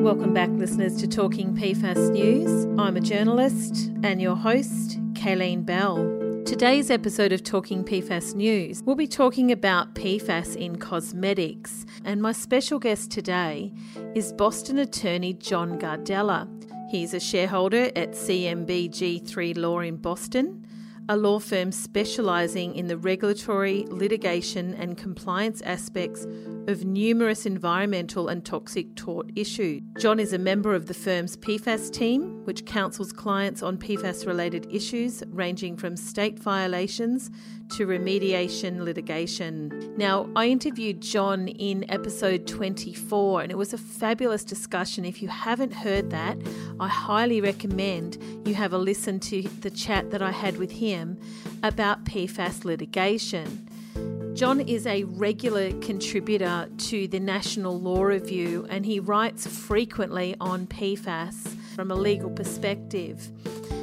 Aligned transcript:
Welcome 0.00 0.32
back, 0.32 0.48
listeners, 0.54 0.96
to 1.02 1.06
Talking 1.06 1.54
PFAS 1.54 2.10
News. 2.12 2.64
I'm 2.80 2.96
a 2.96 3.02
journalist 3.02 3.92
and 4.02 4.20
your 4.20 4.34
host, 4.34 4.98
Kayleen 5.12 5.66
Bell. 5.66 5.96
Today's 6.46 6.90
episode 6.90 7.32
of 7.32 7.44
Talking 7.44 7.84
PFAS 7.84 8.34
News, 8.34 8.82
we'll 8.82 8.96
be 8.96 9.06
talking 9.06 9.52
about 9.52 9.94
PFAS 9.94 10.56
in 10.56 10.76
cosmetics, 10.76 11.84
and 12.06 12.22
my 12.22 12.32
special 12.32 12.78
guest 12.78 13.10
today 13.10 13.74
is 14.14 14.32
Boston 14.32 14.78
attorney 14.78 15.34
John 15.34 15.78
Gardella. 15.78 16.48
He's 16.90 17.12
a 17.12 17.20
shareholder 17.20 17.90
at 17.94 18.12
CMBG3 18.12 19.58
Law 19.58 19.80
in 19.80 19.98
Boston 19.98 20.66
a 21.10 21.16
law 21.16 21.40
firm 21.40 21.72
specialising 21.72 22.76
in 22.76 22.86
the 22.86 22.96
regulatory, 22.96 23.84
litigation, 23.90 24.74
and 24.74 24.96
compliance 24.96 25.60
aspects 25.62 26.24
of 26.68 26.84
numerous 26.84 27.46
environmental 27.46 28.28
and 28.28 28.44
toxic 28.44 28.94
tort 28.94 29.30
issues. 29.36 29.82
John 29.98 30.20
is 30.20 30.32
a 30.32 30.38
member 30.38 30.74
of 30.74 30.86
the 30.86 30.94
firm's 30.94 31.36
PFAS 31.36 31.90
team, 31.92 32.44
which 32.44 32.64
counsels 32.66 33.12
clients 33.12 33.62
on 33.62 33.78
PFAS 33.78 34.26
related 34.26 34.66
issues 34.70 35.22
ranging 35.28 35.76
from 35.76 35.96
state 35.96 36.38
violations 36.38 37.30
to 37.70 37.86
remediation 37.86 38.80
litigation. 38.80 39.94
Now, 39.96 40.28
I 40.34 40.48
interviewed 40.48 41.00
John 41.00 41.48
in 41.48 41.88
episode 41.90 42.46
24, 42.46 43.42
and 43.42 43.52
it 43.52 43.58
was 43.58 43.72
a 43.72 43.78
fabulous 43.78 44.44
discussion. 44.44 45.04
If 45.04 45.22
you 45.22 45.28
haven't 45.28 45.72
heard 45.72 46.10
that, 46.10 46.36
I 46.80 46.88
highly 46.88 47.40
recommend 47.40 48.18
you 48.44 48.54
have 48.54 48.72
a 48.72 48.78
listen 48.78 49.20
to 49.20 49.42
the 49.60 49.70
chat 49.70 50.10
that 50.10 50.22
I 50.22 50.32
had 50.32 50.56
with 50.56 50.72
him 50.72 51.18
about 51.62 52.04
PFAS 52.04 52.64
litigation. 52.64 53.68
John 54.40 54.60
is 54.60 54.86
a 54.86 55.04
regular 55.04 55.70
contributor 55.82 56.66
to 56.78 57.06
the 57.08 57.20
National 57.20 57.78
Law 57.78 58.04
Review 58.04 58.66
and 58.70 58.86
he 58.86 58.98
writes 58.98 59.46
frequently 59.46 60.34
on 60.40 60.66
PFAS 60.66 61.54
from 61.74 61.90
a 61.90 61.94
legal 61.94 62.30
perspective 62.30 63.30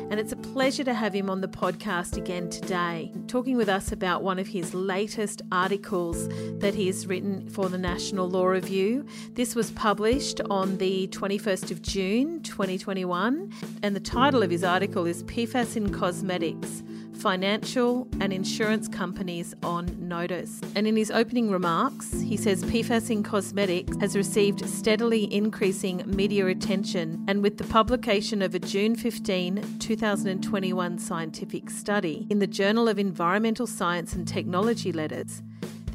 and 0.09 0.19
it's 0.19 0.31
a 0.31 0.38
pleasure 0.38 0.83
to 0.83 0.95
have 0.95 1.13
him 1.13 1.30
on 1.30 1.41
the 1.41 1.47
podcast 1.47 2.17
again 2.17 2.50
today, 2.50 3.11
talking 3.28 3.55
with 3.55 3.69
us 3.69 3.91
about 3.91 4.23
one 4.23 4.39
of 4.39 4.47
his 4.47 4.73
latest 4.73 5.44
articles 5.52 6.28
that 6.59 6.73
he 6.73 6.88
has 6.88 7.05
written 7.05 7.47
for 7.50 7.69
the 7.69 7.78
National 7.78 8.28
Law 8.28 8.47
Review. 8.47 9.05
This 9.33 9.53
was 9.53 9.69
published 9.72 10.39
on 10.50 10.78
the 10.78 11.08
21st 11.09 11.72
of 11.72 11.81
June 11.83 12.41
2021, 12.41 13.53
and 13.83 13.95
the 13.95 14.00
title 14.00 14.41
of 14.41 14.50
his 14.50 14.63
article 14.63 15.05
is 15.05 15.23
PFAS 15.25 15.75
in 15.75 15.94
Cosmetics 15.94 16.83
financial 17.17 18.07
and 18.21 18.31
insurance 18.31 18.87
companies 18.87 19.55
on 19.63 19.95
notice. 19.99 20.61
And 20.75 20.87
in 20.87 20.95
his 20.95 21.11
opening 21.11 21.51
remarks, 21.51 22.21
he 22.21 22.37
says 22.37 22.63
PFAS 22.63 23.09
in 23.09 23.23
cosmetics 23.23 23.97
has 23.97 24.15
received 24.15 24.67
steadily 24.69 25.33
increasing 25.33 26.03
media 26.05 26.45
attention, 26.47 27.25
and 27.27 27.41
with 27.41 27.57
the 27.57 27.63
publication 27.65 28.41
of 28.41 28.53
a 28.55 28.59
June 28.59 28.95
15, 28.95 29.79
2021 29.79 30.99
scientific 30.99 31.69
study 31.69 32.27
in 32.29 32.39
the 32.39 32.47
Journal 32.47 32.88
of 32.88 32.99
Environmental 32.99 33.67
Science 33.67 34.13
and 34.13 34.27
Technology 34.27 34.91
Letters, 34.91 35.41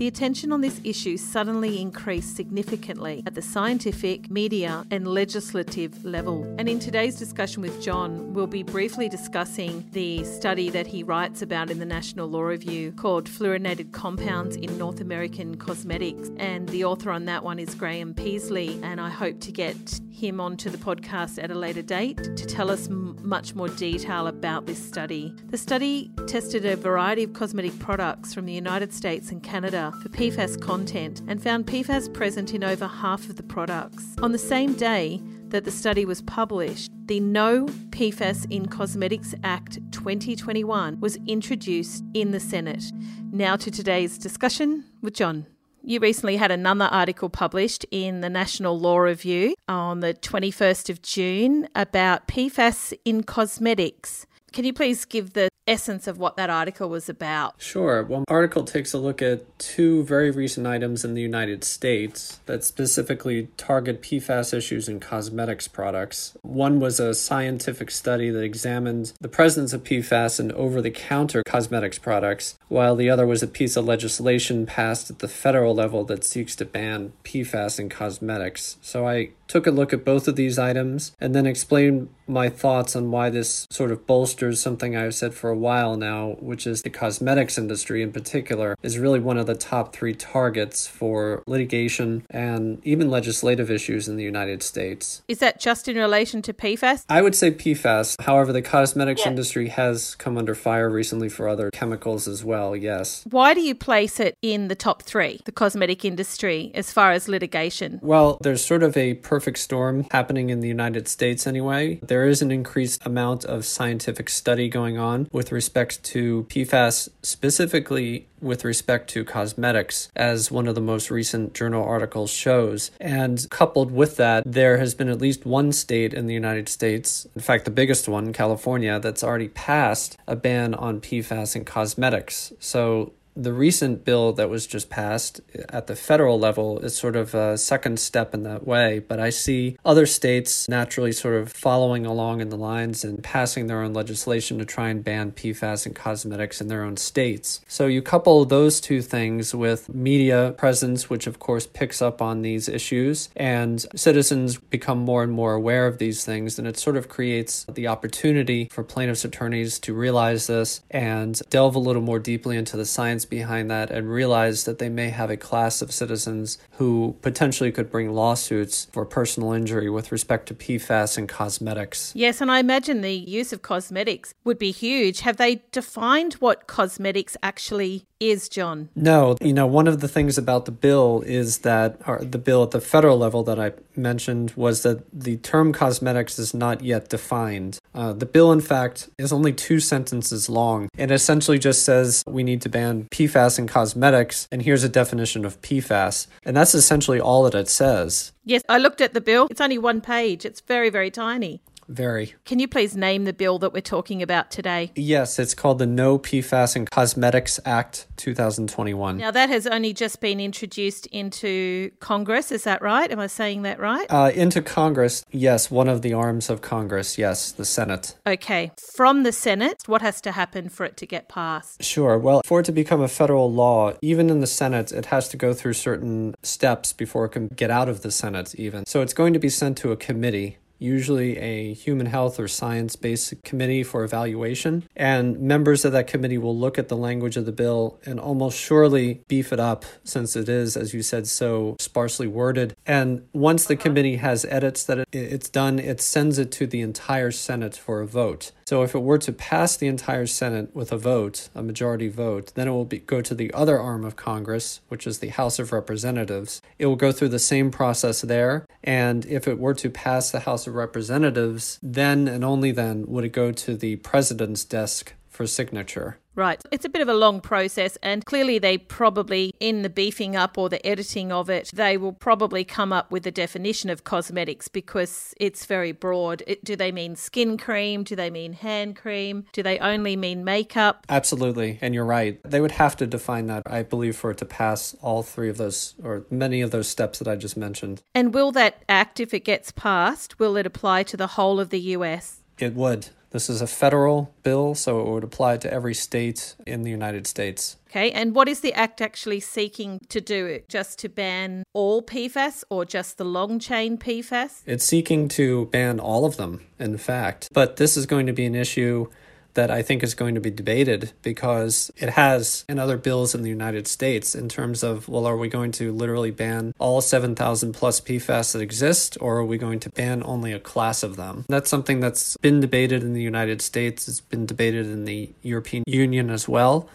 the 0.03 0.09
attention 0.09 0.51
on 0.51 0.61
this 0.61 0.81
issue 0.83 1.17
suddenly 1.17 1.81
increased 1.81 2.35
significantly 2.35 3.23
at 3.25 3.37
the 3.37 3.41
scientific, 3.41 4.29
media, 4.29 4.85
and 4.91 5.07
legislative 5.07 6.05
level. 6.05 6.43
And 6.59 6.69
in 6.69 6.81
today's 6.81 7.15
discussion 7.15 7.63
with 7.63 7.81
John, 7.81 8.35
we'll 8.35 8.49
be 8.49 8.65
briefly 8.65 9.09
discussing 9.09 9.87
the 9.93 10.25
study 10.25 10.71
that 10.71 10.89
he 10.89 11.05
writes 11.05 11.41
about 11.41 11.71
in 11.71 11.79
the 11.79 11.85
National 11.85 12.27
Law 12.27 12.43
Review 12.43 12.91
called 12.91 13.27
Fluorinated 13.27 13.93
Compounds 13.93 14.57
in 14.57 14.77
North 14.77 15.01
American 15.01 15.57
Cosmetics. 15.57 16.33
And 16.37 16.69
the 16.71 16.85
author 16.85 17.13
on 17.13 17.27
that 17.27 17.45
one 17.45 17.61
is 17.61 17.73
Graham 17.77 18.13
Peaslee. 18.13 18.81
And 18.83 19.01
I 19.01 19.09
hope 19.09 19.39
to 19.43 19.53
get 19.53 20.01
him 20.11 20.41
onto 20.41 20.69
the 20.69 20.79
podcast 20.79 21.43
at 21.43 21.53
a 21.53 21.55
later 21.55 21.83
date 21.83 22.17
to 22.37 22.47
tell 22.47 22.71
us 22.71 22.89
m- 22.89 23.17
much 23.23 23.55
more 23.55 23.69
detail 23.69 24.27
about 24.27 24.67
this 24.67 24.85
study. 24.85 25.35
The 25.49 25.59
study 25.59 26.11
tested 26.27 26.65
a 26.65 26.77
variety 26.77 27.23
of 27.23 27.33
cosmetic 27.33 27.79
products 27.79 28.35
from 28.35 28.47
the 28.47 28.53
United 28.53 28.93
States 28.93 29.31
and 29.31 29.43
Canada 29.43 29.92
for 30.01 30.09
PFAS 30.09 30.61
content 30.61 31.23
and 31.27 31.43
found 31.43 31.67
PFAS 31.67 32.13
present 32.13 32.55
in 32.55 32.65
over 32.65 32.87
half 32.87 33.29
of 33.29 33.37
the 33.37 33.43
products. 33.43 34.05
On 34.23 34.33
the 34.33 34.39
same 34.39 34.75
day, 34.75 35.21
that 35.53 35.65
the 35.65 35.71
study 35.71 36.05
was 36.05 36.23
published, 36.23 36.91
the 37.07 37.21
No 37.21 37.67
PFAS 37.91 38.51
in 38.51 38.67
Cosmetics 38.67 39.35
Act 39.45 39.79
2021 39.93 40.99
was 40.99 41.19
introduced 41.27 42.03
in 42.15 42.31
the 42.31 42.41
Senate. 42.41 42.85
Now 43.31 43.57
to 43.57 43.71
today's 43.71 44.17
discussion 44.19 44.85
with 45.03 45.15
John. 45.15 45.47
You 45.85 46.01
recently 46.01 46.37
had 46.37 46.51
another 46.51 46.87
article 46.87 47.29
published 47.29 47.85
in 47.91 48.23
the 48.23 48.31
National 48.31 48.79
Law 48.79 48.99
Review 48.99 49.55
on 49.69 50.01
the 50.01 50.15
21st 50.15 50.89
of 50.89 51.03
June 51.03 51.69
about 51.75 52.29
PFAS 52.29 52.95
in 53.05 53.25
cosmetics. 53.25 54.27
Can 54.53 54.65
you 54.65 54.73
please 54.73 55.05
give 55.05 55.33
the 55.33 55.49
essence 55.67 56.07
of 56.07 56.19
what 56.19 56.37
that 56.37 56.51
article 56.51 56.89
was 56.89 57.09
about? 57.09 57.55
Sure. 57.59 58.03
Well, 58.03 58.25
article 58.29 58.65
takes 58.65 58.93
a 58.93 58.99
look 58.99 59.23
at 59.23 59.59
two 59.59 60.03
very 60.05 60.31
recent 60.31 60.67
items 60.67 61.05
in 61.05 61.15
the 61.15 61.23
United 61.23 61.63
States 61.65 62.41
that 62.47 62.65
specifically 62.65 63.49
target 63.57 64.03
PFAS 64.03 64.53
issues 64.53 64.89
in 64.89 64.99
cosmetics 65.01 65.69
products. 65.69 66.37
One 66.43 66.81
was 66.81 66.99
a 66.99 67.15
scientific 67.15 67.91
study 67.91 68.31
that 68.31 68.43
examined 68.43 69.13
the 69.21 69.29
presence 69.29 69.73
of 69.73 69.85
PFAS 69.85 70.41
in 70.41 70.53
over-the-counter 70.53 71.45
cosmetics 71.45 71.99
products, 71.99 72.59
while 72.69 72.97
the 72.97 73.11
other 73.11 73.27
was 73.27 73.43
a 73.43 73.47
piece 73.47 73.77
of 73.77 73.85
legislation 73.85 74.67
passed 74.67 75.11
at 75.11 75.21
the 75.21 75.29
federal 75.29 75.75
level 75.75 76.05
that 76.05 76.25
seeks 76.25 76.57
to 76.57 76.65
ban 76.65 77.13
PFAS 77.25 77.79
in 77.79 77.89
cosmetics. 77.89 78.79
So 78.83 79.07
I 79.07 79.31
took 79.47 79.67
a 79.67 79.71
look 79.71 79.93
at 79.93 80.05
both 80.05 80.27
of 80.27 80.35
these 80.35 80.59
items 80.59 81.15
and 81.21 81.35
then 81.35 81.47
explained 81.47 82.09
my 82.27 82.49
thoughts 82.49 82.97
on 82.97 83.11
why 83.11 83.29
this 83.29 83.67
sort 83.71 83.93
of 83.93 84.07
bolsters 84.07 84.61
something 84.61 84.97
I've 84.97 85.15
said 85.15 85.35
for 85.35 85.52
a 85.53 85.57
while 85.57 85.97
now, 85.97 86.37
which 86.41 86.67
is 86.67 86.83
the 86.83 86.91
cosmetics 86.91 87.57
industry 87.57 88.03
in 88.03 88.13
particular 88.13 88.77
is 88.83 88.99
really 88.99 89.21
one 89.21 89.39
of 89.39 89.47
the 89.47 89.55
top 89.55 89.95
three 89.95 90.15
targets 90.15 90.87
for 90.87 91.43
litigation 91.47 92.25
and 92.31 92.85
even 92.85 93.11
legislative 93.11 93.71
issues 93.71 94.09
in 94.09 94.17
the 94.17 94.25
United 94.25 94.63
States. 94.63 95.23
Is 95.29 95.39
that 95.39 95.61
just 95.61 95.87
in 95.87 95.97
relation 95.97 96.43
to 96.43 96.53
PFAS? 96.53 97.05
I 97.09 97.23
would 97.23 97.35
say 97.35 97.53
PFAS. 97.53 98.21
However, 98.23 98.53
the 98.53 98.63
cosmetics 98.63 99.27
industry 99.27 99.69
has 99.69 100.15
come 100.17 100.37
under 100.37 100.55
fire 100.55 100.91
recently 100.91 101.29
for 101.29 101.49
other 101.49 101.71
chemicals 101.71 102.27
as 102.27 102.45
well, 102.45 102.75
yes. 102.75 103.25
Why 103.31 103.55
do 103.55 103.61
you 103.61 103.75
place 103.75 104.19
it 104.19 104.37
in 104.43 104.69
the 104.69 104.75
top 104.75 105.03
three, 105.03 105.41
the 105.45 105.53
cosmetic 105.53 106.05
industry, 106.05 106.73
as 106.75 106.91
far 106.91 107.13
as 107.13 107.29
litigation? 107.29 108.01
Well, 108.03 108.39
there's 108.41 108.65
sort 108.65 108.83
of 108.83 108.97
a 108.97 109.15
perfect 109.15 109.59
storm 109.59 110.07
happening 110.11 110.51
in 110.51 110.61
the 110.61 110.69
United 110.69 111.07
States 111.09 111.47
anyway. 111.47 112.01
There 112.03 112.27
is 112.27 112.43
an 112.43 112.51
increased 112.51 113.05
amount 113.07 113.45
of 113.45 113.65
scientific 113.65 114.29
study 114.29 114.69
going 114.69 114.99
on 114.99 115.29
with 115.43 115.51
respect 115.51 116.05
to 116.05 116.47
PFAS, 116.51 117.09
specifically 117.25 118.29
with 118.41 118.65
respect 118.65 119.11
to 119.11 119.25
cosmetics, 119.25 120.09
as 120.15 120.53
one 120.53 120.69
of 120.69 120.77
the 120.77 120.81
most 120.81 121.11
recent 121.11 121.53
journal 121.53 121.83
articles 121.83 122.31
shows. 122.31 122.93
And 123.01 123.45
coupled 123.51 123.91
with 123.91 124.19
that, 124.19 124.45
there 124.47 124.79
has 124.79 124.95
been 124.95 125.09
at 125.09 125.21
least 125.21 125.45
one 125.45 125.73
state 125.73 126.15
in 126.15 126.29
the 126.29 126.35
United 126.35 126.69
States, 126.69 127.27
in 127.35 127.41
fact, 127.41 127.65
the 127.65 127.73
biggest 127.73 128.09
one, 128.09 128.33
California, 128.33 129.01
that's 129.01 129.25
already 129.25 129.49
passed 129.49 130.17
a 130.29 130.37
ban 130.37 130.75
on 130.75 131.01
PFAS 131.01 131.57
in 131.57 131.65
cosmetics. 131.65 132.53
So 132.61 133.13
the 133.35 133.53
recent 133.53 134.05
bill 134.05 134.33
that 134.35 134.51
was 134.51 134.67
just 134.67 134.91
passed 134.91 135.41
at 135.69 135.87
the 135.87 135.97
federal 135.97 136.39
level 136.39 136.79
is 136.81 136.97
sort 136.97 137.17
of 137.17 137.35
a 137.35 137.57
second 137.57 137.99
step 137.99 138.35
in 138.35 138.43
that 138.43 138.67
way. 138.67 138.99
But 138.99 139.21
I 139.21 139.31
see 139.31 139.77
other 139.85 140.07
states 140.07 140.69
naturally 140.69 141.13
sort 141.13 141.35
of 141.35 141.53
following 141.53 142.05
along 142.05 142.41
in 142.41 142.51
the 142.51 142.57
lines 142.57 143.05
and 143.05 143.23
passing 143.23 143.67
their 143.67 143.83
own 143.83 143.95
legislation 143.95 144.59
to 144.59 144.65
try 144.65 144.89
and 144.91 145.03
ban 145.03 145.33
PFAS 145.33 145.87
and 145.87 145.95
cosmetics 145.95 146.61
in 146.61 146.69
their 146.69 146.85
own 146.85 146.97
states. 146.97 147.61
So 147.67 147.87
you 147.87 148.03
couple 148.03 148.45
those 148.45 148.81
two 148.81 149.01
things 149.01 149.55
with 149.55 149.89
media 149.89 150.55
presence, 150.59 151.09
which 151.09 151.27
of 151.27 151.39
course 151.39 151.67
picks 151.67 152.03
up 152.03 152.21
on 152.21 152.43
these 152.43 152.69
issues, 152.69 153.31
and 153.35 153.85
citizens 153.95 154.59
become 154.59 154.99
more 154.99 155.23
and 155.23 155.33
more 155.33 155.55
aware 155.55 155.87
of 155.87 155.99
these 155.99 156.25
things, 156.25 156.59
and 156.59 156.69
it 156.69 156.79
sort 156.79 156.97
of 156.97 157.09
creates 157.09 157.65
the 157.73 157.89
opportunity 157.89 158.69
for 158.71 158.85
plaintiffs' 158.85 159.25
attorneys 159.25 159.79
to 159.79 159.95
realize 159.95 160.47
this 160.47 160.83
and 160.91 161.41
delve 161.49 161.75
a 161.75 161.79
little 161.79 162.03
more 162.03 162.19
deeply 162.19 162.57
into 162.57 162.77
the 162.77 162.85
science 162.85 163.22
science 163.23 163.43
behind 163.43 163.71
that 163.71 163.91
and 163.91 164.11
realize 164.11 164.65
that 164.65 164.79
they 164.79 164.89
may 164.89 165.11
have 165.11 165.31
a 165.31 165.37
class 165.37 165.83
of 165.83 165.93
citizens 165.93 166.59
who 166.79 167.17
potentially 167.23 167.73
could 167.73 167.91
bring 167.91 168.13
lawsuits 168.13 168.89
for 168.93 169.05
personal 169.05 169.53
injury 169.53 169.91
with 169.91 170.13
respect 170.13 170.47
to 170.49 170.55
PFAS 170.55 171.19
and 171.19 171.29
cosmetics. 171.29 172.13
Yes, 172.15 172.41
and 172.41 172.51
I 172.51 172.59
imagine 172.59 173.01
the 173.03 173.13
use 173.13 173.53
of 173.53 173.63
cosmetics 173.63 174.35
would 174.45 174.59
be 174.59 174.73
huge. 174.73 175.21
Have 175.21 175.37
they 175.37 175.63
defined 175.73 176.35
what 176.35 176.67
cosmetics 176.67 177.37
actually 177.43 178.05
is, 178.21 178.49
John? 178.49 178.89
No. 178.95 179.37
You 179.41 179.53
know, 179.53 179.67
one 179.67 179.89
of 179.89 180.01
the 180.01 180.09
things 180.09 180.39
about 180.39 180.65
the 180.65 180.73
bill 180.73 181.23
is 181.27 181.59
that, 181.59 181.99
the 182.31 182.39
bill 182.39 182.63
at 182.63 182.71
the 182.71 182.81
federal 182.81 183.19
level 183.19 183.43
that 183.45 183.59
I 183.59 183.73
mentioned, 183.97 184.53
was 184.57 184.83
that 184.83 185.03
the 185.13 185.37
term 185.39 185.73
cosmetics 185.73 186.39
is 186.39 186.55
not 186.55 186.83
yet 186.83 187.09
defined. 187.09 187.79
Uh, 187.95 188.13
the 188.13 188.27
bill, 188.27 188.53
in 188.53 188.61
fact, 188.61 189.09
is 189.19 189.33
only 189.33 189.53
two 189.53 189.81
sentences 189.81 190.49
long 190.49 190.89
and 190.97 191.11
essentially 191.11 191.59
just 191.59 191.85
says 191.85 192.23
we 192.27 192.43
need 192.43 192.63
to 192.63 192.69
ban 192.69 193.09
PFAS 193.13 193.59
in 193.59 193.69
cosmetics, 193.69 194.49
and 194.51 194.63
here's 194.63 194.83
a 194.83 194.89
definition 194.89 195.45
of 195.45 195.61
PFAS. 195.61 196.27
And 196.45 196.57
that's 196.57 196.75
essentially 196.75 197.21
all 197.21 197.45
that 197.45 197.55
it 197.55 197.69
says. 197.69 198.33
Yes, 198.45 198.63
I 198.69 198.79
looked 198.79 199.01
at 199.01 199.15
the 199.15 199.21
bill. 199.21 199.47
It's 199.51 199.61
only 199.61 199.79
one 199.79 200.01
page, 200.01 200.45
it's 200.45 200.61
very, 200.61 200.91
very 200.91 201.11
tiny. 201.11 201.63
Very. 201.89 202.35
Can 202.45 202.59
you 202.59 202.69
please 202.69 202.97
name 202.97 203.25
the 203.25 203.33
bill 203.33 203.59
that 203.59 203.73
we're 203.73 203.81
talking 203.81 204.23
about 204.23 204.51
today? 204.51 204.93
Yes, 204.95 205.39
it's 205.39 205.55
called 205.55 205.79
the 205.79 205.87
No 205.87 206.19
PFAS 206.19 206.77
in 206.77 206.87
Cosmetics 206.87 207.61
Act 207.65 208.07
2021. 208.17 209.17
Now, 209.17 209.31
that 209.31 209.49
has 209.49 209.67
only 209.67 209.93
just 209.93 210.21
been 210.21 210.41
introduced 210.41 211.07
into 211.07 211.91
Congress, 212.01 212.53
is 212.53 212.65
that 212.65 212.83
right? 212.83 213.11
Am 213.11 213.19
I 213.19 213.27
saying 213.27 213.63
that 213.63 213.79
right? 213.79 214.07
Uh, 214.11 214.31
into 214.35 214.63
Congress, 214.63 215.25
yes, 215.31 215.71
one 215.71 215.89
of 215.89 216.03
the 216.03 216.13
arms 216.13 216.49
of 216.49 216.63
Congress, 216.63 217.19
yes, 217.19 217.53
the 217.53 217.65
Senate. 217.65 218.17
Okay. 218.27 218.73
From 218.95 219.23
the 219.23 219.33
Senate, 219.33 219.83
what 219.87 220.03
has 220.03 220.21
to 220.23 220.33
happen 220.33 220.69
for 220.69 220.85
it 220.85 220.97
to 220.99 221.07
get 221.07 221.29
passed? 221.29 221.83
Sure. 221.83 222.19
Well, 222.19 222.43
for 222.45 222.61
it 222.61 222.67
to 222.67 222.73
become 222.73 223.01
a 223.01 223.09
federal 223.09 223.53
law, 223.53 223.93
even 224.03 224.31
in 224.31 224.41
the 224.41 224.47
Senate, 224.47 224.93
it 224.93 225.07
has 225.07 225.29
to 225.31 225.37
go 225.37 225.53
through 225.53 225.75
certain 225.75 226.35
steps 226.43 226.93
before 226.93 227.27
it 227.27 227.31
can 227.31 227.49
get 227.49 227.71
out 227.71 227.89
of 227.89 228.03
the 228.03 228.11
Senate, 228.11 228.55
even. 228.55 228.87
So 228.87 229.01
it's 229.01 229.15
going 229.15 229.33
to 229.33 229.39
be 229.39 229.49
sent 229.49 229.77
to 229.79 229.93
a 229.93 229.97
committee 229.97 230.59
usually 230.83 231.39
a 231.39 231.73
human 231.73 232.07
health 232.07 232.39
or 232.39 232.49
science 232.49 232.97
based 232.97 233.35
committee 233.43 233.83
for 233.83 234.05
evaluation. 234.05 234.85
And 234.97 235.41
members 235.41 235.85
of 235.85 235.93
that 235.93 236.07
committee 236.07 236.39
will 236.39 236.57
look 236.57 236.79
at 236.79 236.89
the 236.89 236.97
language 236.97 237.37
of 237.37 237.47
the 237.47 237.53
bill 237.53 238.01
and 238.05 238.19
almost 238.21 238.59
surely 238.59 239.23
beef 239.29 239.53
it 239.53 239.61
up 239.61 239.85
since 240.05 240.37
it 240.37 240.49
is, 240.49 240.77
as 240.77 240.93
you 240.93 241.03
said, 241.03 241.27
so 241.27 241.77
sparsely 241.79 242.27
worded. 242.27 242.75
And 242.87 243.27
once 243.33 243.65
the 243.65 243.77
committee 243.77 244.17
has 244.17 244.45
edits 244.47 244.85
that 244.85 245.07
it's 245.13 245.49
done, 245.49 245.79
it 245.79 246.01
sends 246.01 246.39
it 246.39 246.51
to 246.53 246.67
the 246.67 246.81
entire 246.81 247.31
Senate 247.31 247.77
for 247.77 248.01
a 248.01 248.07
vote. 248.07 248.53
So 248.65 248.83
if 248.83 248.95
it 248.95 249.03
were 249.03 249.19
to 249.19 249.33
pass 249.33 249.77
the 249.77 249.87
entire 249.87 250.27
Senate 250.27 250.75
with 250.75 250.93
a 250.93 250.97
vote, 250.97 251.49
a 251.55 251.63
majority 251.63 252.09
vote, 252.09 252.53
then 252.55 252.69
it 252.69 252.71
will 252.71 252.85
be, 252.85 253.01
go 253.01 253.21
to 253.21 253.35
the 253.35 253.53
other 253.53 253.79
arm 253.79 254.05
of 254.05 254.17
Congress, 254.17 254.81
which 254.89 255.07
is 255.07 255.19
the 255.19 255.29
House 255.29 255.59
of 255.59 255.73
Representatives. 255.73 256.63
It 256.79 256.87
will 256.87 256.97
go 256.97 257.13
through 257.13 257.29
the 257.29 257.39
same 257.39 257.71
process 257.71 258.23
there. 258.23 258.65
And 258.85 259.25
if 259.27 259.47
it 259.47 259.59
were 259.59 259.75
to 259.75 259.91
pass 259.91 260.31
the 260.31 260.41
House 260.41 260.67
of 260.67 260.75
Representatives, 260.75 261.79
then 261.83 262.27
and 262.29 262.45
only 262.45 262.73
then 262.73 263.07
would 263.07 263.25
it 263.25 263.33
go 263.33 263.53
to 263.53 263.77
the 263.77 263.97
president's 263.97 264.65
desk 264.65 265.15
for 265.29 265.47
signature. 265.47 266.19
Right. 266.35 266.63
It's 266.71 266.85
a 266.85 266.89
bit 266.89 267.03
of 267.03 267.09
a 267.09 267.15
long 267.15 267.41
process, 267.41 267.99
and 268.03 268.25
clearly, 268.25 268.59
they 268.59 268.79
probably, 268.79 269.53
in 269.61 269.83
the 269.83 269.91
beefing 269.91 270.35
up 270.35 270.57
or 270.57 270.69
the 270.69 270.85
editing 270.87 271.31
of 271.31 271.51
it, 271.51 271.71
they 271.75 271.99
will 271.99 272.13
probably 272.13 272.65
come 272.65 272.93
up 272.93 273.11
with 273.11 273.27
a 273.27 273.31
definition 273.31 273.91
of 273.91 274.05
cosmetics 274.05 274.69
because 274.69 275.35
it's 275.39 275.67
very 275.67 275.93
broad. 275.93 276.43
It, 276.47 276.65
do 276.65 276.75
they 276.75 276.91
mean 276.91 277.17
skin 277.17 277.59
cream? 277.59 278.03
Do 278.03 278.17
they 278.17 278.31
mean 278.31 278.55
hand 278.55 278.97
cream? 278.97 279.45
Do 279.53 279.63
they 279.63 279.79
only 279.79 280.17
mean 280.17 280.43
makeup? 280.43 281.05
Absolutely. 281.09 281.79
And 281.83 281.95
you're 281.95 282.07
right. 282.07 282.41
They 282.45 282.61
would 282.61 282.73
have 282.73 282.97
to 282.97 283.07
define 283.07 283.47
that, 283.49 283.63
I 283.67 283.83
believe, 283.83 284.17
for 284.17 284.31
it 284.31 284.39
to 284.39 284.47
pass 284.47 284.97
all 285.03 285.23
three 285.23 285.51
of 285.51 285.59
those 285.59 285.95
or 286.03 286.25
many 286.31 286.63
of 286.63 286.71
those 286.71 286.89
steps 286.89 287.19
that 287.19 287.29
I 287.29 287.37
just 287.37 287.57
mentioned. 287.57 288.03
And 288.15 288.33
will 288.33 288.53
that 288.53 288.83
act, 288.89 289.21
if 289.21 289.35
it 289.35 289.41
gets 289.41 289.71
passed, 289.71 290.39
will 290.39 290.57
it 290.57 290.65
apply 290.65 291.03
to 291.05 291.17
the 291.17 291.29
whole 291.29 291.61
of 291.61 291.69
the 291.69 291.81
US? 291.81 292.41
It 292.59 292.75
would. 292.75 293.09
This 293.33 293.49
is 293.49 293.63
a 293.63 293.67
federal 293.67 294.35
bill, 294.43 294.75
so 294.75 295.01
it 295.01 295.09
would 295.09 295.25
apply 295.25 295.57
to 295.59 295.73
every 295.73 295.95
state 295.95 296.55
in 296.67 296.83
the 296.83 296.91
United 296.91 297.27
States. 297.27 297.79
Okay, 297.89 298.11
and 298.11 298.35
what 298.35 298.47
is 298.47 298.61
the 298.61 298.75
Act 298.75 299.01
actually 299.01 299.41
seeking 299.41 300.01
to 300.11 300.21
do? 300.21 300.61
Just 300.69 300.99
to 301.01 301.09
ban 301.09 301.65
all 301.73 302.03
PFAS 302.03 302.65
or 302.69 302.85
just 302.85 303.17
the 303.17 303.25
long 303.25 303.59
chain 303.59 303.97
PFAS? 303.97 304.63
It's 304.67 304.85
seeking 304.85 305.29
to 305.29 305.67
ban 305.67 305.99
all 305.99 306.27
of 306.27 306.37
them, 306.37 306.67
in 306.79 306.99
fact. 306.99 307.49
But 307.53 307.77
this 307.77 307.97
is 307.97 308.05
going 308.05 308.27
to 308.27 308.33
be 308.35 308.45
an 308.45 308.55
issue 308.55 309.09
that 309.55 309.71
I 309.71 309.83
think 309.83 310.03
is 310.03 310.15
going 310.15 310.35
to 310.35 310.41
be 310.41 310.51
debated 310.51 311.13
because 311.23 311.91
it 311.97 312.11
has 312.11 312.65
in 312.69 312.79
other 312.79 312.97
bills 312.97 313.35
in 313.35 313.43
the 313.43 313.51
United 313.51 313.87
States 313.87 314.35
in 314.35 314.49
terms 314.49 314.83
of, 314.83 315.09
well, 315.09 315.27
are 315.27 315.37
we 315.37 315.49
going 315.49 315.73
to 315.73 315.93
literally 315.93 316.31
ban 316.31 316.75
all 316.79 317.01
7,000 317.01 317.73
plus 317.73 318.01
PFAS 318.01 318.53
that 318.53 318.63
exist, 318.63 319.19
or 319.21 319.39
are 319.39 319.45
we 319.45 319.59
going 319.59 319.81
to 319.81 319.91
ban 319.91 320.23
only 320.25 320.53
a 320.53 320.61
class 320.61 321.03
of 321.03 321.17
them? 321.17 321.45
That's 321.49 321.71
something 321.71 322.01
that's 322.01 322.37
been 322.39 322.61
debated 322.61 323.03
in 323.03 323.13
the 323.13 323.23
United 323.23 323.61
States, 323.61 324.09
it's 324.09 324.21
been 324.21 324.47
debated 324.47 324.87
in 324.87 325.05
the 325.05 325.31
European 325.43 325.85
Union 325.87 326.31
as 326.31 326.49
well, 326.49 326.89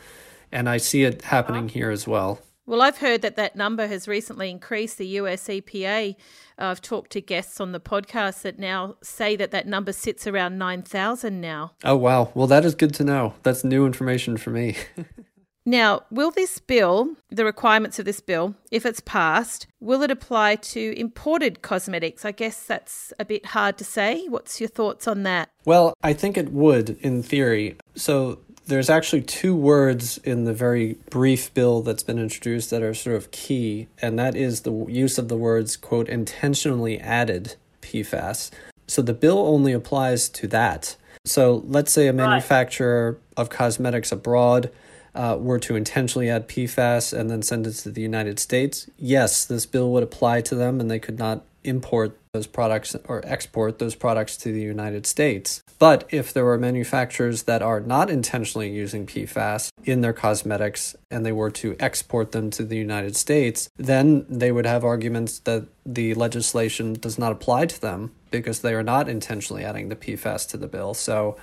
and 0.51 0.67
I 0.67 0.77
see 0.77 1.03
it 1.03 1.23
happening 1.23 1.69
here 1.69 1.91
as 1.91 2.07
well. 2.07 2.39
Well, 2.67 2.81
I've 2.81 2.97
heard 2.97 3.21
that 3.21 3.37
that 3.37 3.55
number 3.55 3.87
has 3.87 4.09
recently 4.09 4.49
increased. 4.49 4.97
The 4.97 5.07
US 5.07 5.47
EPA, 5.47 6.17
uh, 6.59 6.65
I've 6.65 6.81
talked 6.81 7.11
to 7.11 7.21
guests 7.21 7.61
on 7.61 7.71
the 7.71 7.79
podcast 7.79 8.41
that 8.41 8.59
now 8.59 8.97
say 9.01 9.37
that 9.37 9.51
that 9.51 9.67
number 9.67 9.93
sits 9.93 10.27
around 10.27 10.57
9,000 10.57 11.39
now. 11.39 11.71
Oh, 11.85 11.95
wow. 11.95 12.29
Well, 12.35 12.47
that 12.47 12.65
is 12.65 12.75
good 12.75 12.93
to 12.95 13.05
know. 13.05 13.35
That's 13.43 13.63
new 13.63 13.85
information 13.85 14.35
for 14.35 14.49
me. 14.49 14.75
now, 15.65 16.01
will 16.11 16.29
this 16.29 16.59
bill, 16.59 17.15
the 17.29 17.45
requirements 17.45 17.99
of 17.99 18.05
this 18.05 18.19
bill, 18.19 18.53
if 18.69 18.85
it's 18.85 18.99
passed, 18.99 19.67
will 19.79 20.01
it 20.01 20.11
apply 20.11 20.55
to 20.55 20.93
imported 20.99 21.61
cosmetics? 21.61 22.25
I 22.25 22.33
guess 22.33 22.65
that's 22.65 23.13
a 23.17 23.23
bit 23.23 23.45
hard 23.45 23.77
to 23.77 23.85
say. 23.85 24.27
What's 24.27 24.59
your 24.59 24.67
thoughts 24.69 25.07
on 25.07 25.23
that? 25.23 25.51
Well, 25.63 25.93
I 26.03 26.11
think 26.11 26.35
it 26.35 26.51
would 26.51 26.97
in 26.99 27.23
theory. 27.23 27.77
So, 27.95 28.41
there's 28.67 28.89
actually 28.89 29.21
two 29.21 29.55
words 29.55 30.17
in 30.19 30.43
the 30.43 30.53
very 30.53 30.97
brief 31.09 31.53
bill 31.53 31.81
that's 31.81 32.03
been 32.03 32.19
introduced 32.19 32.69
that 32.69 32.83
are 32.83 32.93
sort 32.93 33.15
of 33.15 33.31
key, 33.31 33.87
and 34.01 34.19
that 34.19 34.35
is 34.35 34.61
the 34.61 34.85
use 34.87 35.17
of 35.17 35.29
the 35.29 35.37
words, 35.37 35.77
quote, 35.77 36.09
intentionally 36.09 36.99
added 36.99 37.55
PFAS. 37.81 38.51
So 38.87 39.01
the 39.01 39.13
bill 39.13 39.39
only 39.39 39.73
applies 39.73 40.29
to 40.29 40.47
that. 40.47 40.95
So 41.25 41.63
let's 41.65 41.91
say 41.91 42.07
a 42.07 42.13
manufacturer 42.13 43.17
of 43.35 43.49
cosmetics 43.49 44.11
abroad 44.11 44.71
uh, 45.15 45.37
were 45.39 45.59
to 45.59 45.75
intentionally 45.75 46.29
add 46.29 46.47
PFAS 46.47 47.17
and 47.17 47.29
then 47.29 47.41
send 47.41 47.67
it 47.67 47.73
to 47.73 47.89
the 47.89 48.01
United 48.01 48.39
States. 48.39 48.89
Yes, 48.97 49.45
this 49.45 49.65
bill 49.65 49.91
would 49.91 50.03
apply 50.03 50.41
to 50.41 50.55
them 50.55 50.79
and 50.79 50.91
they 50.91 50.99
could 50.99 51.17
not 51.17 51.43
import 51.63 52.17
those 52.37 52.47
products 52.47 52.95
or 53.07 53.21
export 53.25 53.79
those 53.79 53.95
products 53.95 54.37
to 54.37 54.51
the 54.51 54.61
United 54.61 55.05
States. 55.07 55.63
But 55.79 56.07
if 56.09 56.31
there 56.33 56.45
were 56.45 56.57
manufacturers 56.57 57.43
that 57.43 57.61
are 57.61 57.79
not 57.79 58.09
intentionally 58.09 58.69
using 58.69 59.05
PFAS 59.05 59.69
in 59.83 60.01
their 60.01 60.13
cosmetics 60.13 60.95
and 61.09 61.25
they 61.25 61.31
were 61.31 61.51
to 61.51 61.75
export 61.79 62.31
them 62.31 62.49
to 62.51 62.63
the 62.63 62.77
United 62.77 63.15
States, 63.15 63.69
then 63.77 64.25
they 64.29 64.51
would 64.51 64.65
have 64.65 64.83
arguments 64.83 65.39
that 65.39 65.65
the 65.85 66.13
legislation 66.13 66.93
does 66.93 67.17
not 67.17 67.31
apply 67.31 67.65
to 67.65 67.81
them 67.81 68.11
because 68.29 68.59
they 68.59 68.73
are 68.73 68.83
not 68.83 69.09
intentionally 69.09 69.63
adding 69.63 69.89
the 69.89 69.95
PFAS 69.95 70.47
to 70.49 70.57
the 70.57 70.67
bill. 70.67 70.93
So 70.93 71.37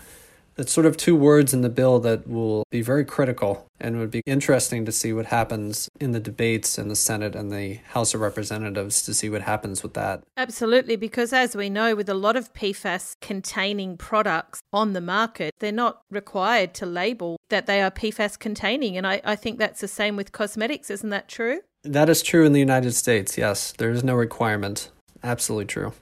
it's 0.56 0.72
sort 0.72 0.86
of 0.86 0.96
two 0.96 1.16
words 1.16 1.52
in 1.52 1.62
the 1.62 1.68
bill 1.68 1.98
that 2.00 2.28
will 2.28 2.64
be 2.70 2.82
very 2.82 3.04
critical 3.04 3.66
and 3.80 3.98
would 3.98 4.10
be 4.10 4.22
interesting 4.26 4.84
to 4.84 4.92
see 4.92 5.12
what 5.12 5.26
happens 5.26 5.88
in 6.00 6.12
the 6.12 6.20
debates 6.20 6.78
in 6.78 6.88
the 6.88 6.96
Senate 6.96 7.34
and 7.34 7.50
the 7.50 7.74
House 7.88 8.14
of 8.14 8.20
Representatives 8.20 9.02
to 9.02 9.14
see 9.14 9.28
what 9.28 9.42
happens 9.42 9.82
with 9.82 9.94
that. 9.94 10.22
Absolutely, 10.36 10.96
because 10.96 11.32
as 11.32 11.56
we 11.56 11.68
know, 11.68 11.94
with 11.94 12.08
a 12.08 12.14
lot 12.14 12.36
of 12.36 12.52
PFAS 12.52 13.16
containing 13.20 13.96
products 13.96 14.60
on 14.72 14.92
the 14.92 15.00
market, 15.00 15.54
they're 15.58 15.72
not 15.72 16.02
required 16.10 16.74
to 16.74 16.86
label 16.86 17.36
that 17.48 17.66
they 17.66 17.82
are 17.82 17.90
PFAS 17.90 18.38
containing. 18.38 18.96
And 18.96 19.06
I, 19.06 19.20
I 19.24 19.36
think 19.36 19.58
that's 19.58 19.80
the 19.80 19.88
same 19.88 20.16
with 20.16 20.32
cosmetics, 20.32 20.90
isn't 20.90 21.10
that 21.10 21.28
true? 21.28 21.60
That 21.82 22.08
is 22.08 22.22
true 22.22 22.46
in 22.46 22.52
the 22.52 22.60
United 22.60 22.92
States, 22.92 23.36
yes. 23.36 23.72
There 23.72 23.90
is 23.90 24.02
no 24.02 24.14
requirement. 24.14 24.90
Absolutely 25.22 25.66
true. 25.66 25.92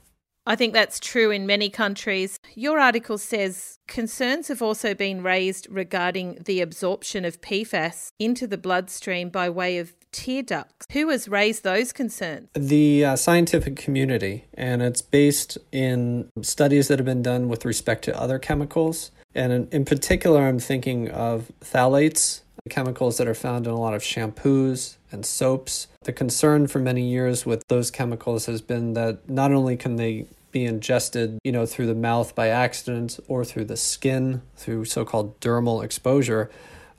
I 0.44 0.56
think 0.56 0.72
that's 0.72 0.98
true 0.98 1.30
in 1.30 1.46
many 1.46 1.70
countries. 1.70 2.40
Your 2.54 2.80
article 2.80 3.16
says 3.16 3.78
concerns 3.86 4.48
have 4.48 4.60
also 4.60 4.92
been 4.92 5.22
raised 5.22 5.68
regarding 5.70 6.38
the 6.44 6.60
absorption 6.60 7.24
of 7.24 7.40
PFAS 7.40 8.10
into 8.18 8.48
the 8.48 8.58
bloodstream 8.58 9.28
by 9.28 9.48
way 9.48 9.78
of 9.78 9.94
tear 10.10 10.42
ducts. 10.42 10.86
Who 10.92 11.10
has 11.10 11.28
raised 11.28 11.62
those 11.62 11.92
concerns? 11.92 12.48
The 12.54 13.04
uh, 13.04 13.16
scientific 13.16 13.76
community, 13.76 14.46
and 14.54 14.82
it's 14.82 15.00
based 15.00 15.58
in 15.70 16.28
studies 16.42 16.88
that 16.88 16.98
have 16.98 17.06
been 17.06 17.22
done 17.22 17.48
with 17.48 17.64
respect 17.64 18.04
to 18.04 18.20
other 18.20 18.38
chemicals. 18.38 19.12
And 19.34 19.52
in, 19.52 19.68
in 19.70 19.84
particular, 19.84 20.42
I'm 20.42 20.58
thinking 20.58 21.08
of 21.10 21.52
phthalates, 21.60 22.40
chemicals 22.68 23.16
that 23.18 23.28
are 23.28 23.34
found 23.34 23.66
in 23.66 23.72
a 23.72 23.78
lot 23.78 23.94
of 23.94 24.02
shampoos 24.02 24.96
and 25.12 25.24
soaps. 25.24 25.88
The 26.04 26.12
concern 26.12 26.66
for 26.66 26.78
many 26.78 27.08
years 27.08 27.46
with 27.46 27.62
those 27.68 27.90
chemicals 27.90 28.46
has 28.46 28.60
been 28.60 28.94
that 28.94 29.28
not 29.28 29.52
only 29.52 29.76
can 29.76 29.96
they 29.96 30.26
be 30.50 30.64
ingested, 30.64 31.38
you 31.42 31.52
know, 31.52 31.66
through 31.66 31.86
the 31.86 31.94
mouth 31.94 32.34
by 32.34 32.48
accident 32.48 33.18
or 33.26 33.44
through 33.44 33.64
the 33.64 33.76
skin 33.76 34.42
through 34.56 34.84
so-called 34.84 35.40
dermal 35.40 35.82
exposure 35.82 36.50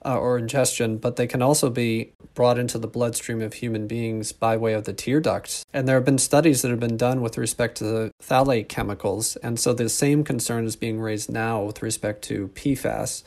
uh, 0.06 0.18
or 0.18 0.38
ingestion, 0.38 0.98
but 0.98 1.16
they 1.16 1.28
can 1.28 1.42
also 1.42 1.70
be 1.70 2.12
brought 2.34 2.58
into 2.58 2.78
the 2.78 2.88
bloodstream 2.88 3.42
of 3.42 3.54
human 3.54 3.88
beings 3.88 4.32
by 4.32 4.58
way 4.58 4.74
of 4.74 4.86
the 4.86 4.94
tear 4.94 5.20
ducts. 5.20 5.64
And 5.72 5.88
there 5.88 5.96
have 5.96 6.06
been 6.06 6.18
studies 6.18 6.62
that 6.62 6.72
have 6.72 6.80
been 6.80 6.98
done 6.98 7.22
with 7.22 7.38
respect 7.38 7.78
to 7.78 7.84
the 7.84 8.12
phthalate 8.22 8.68
chemicals, 8.68 9.36
and 9.38 9.60
so 9.60 9.74
the 9.74 9.90
same 9.90 10.24
concern 10.24 10.66
is 10.66 10.76
being 10.76 11.00
raised 11.00 11.32
now 11.32 11.62
with 11.64 11.82
respect 11.82 12.24
to 12.24 12.50
PFAS. 12.50 13.24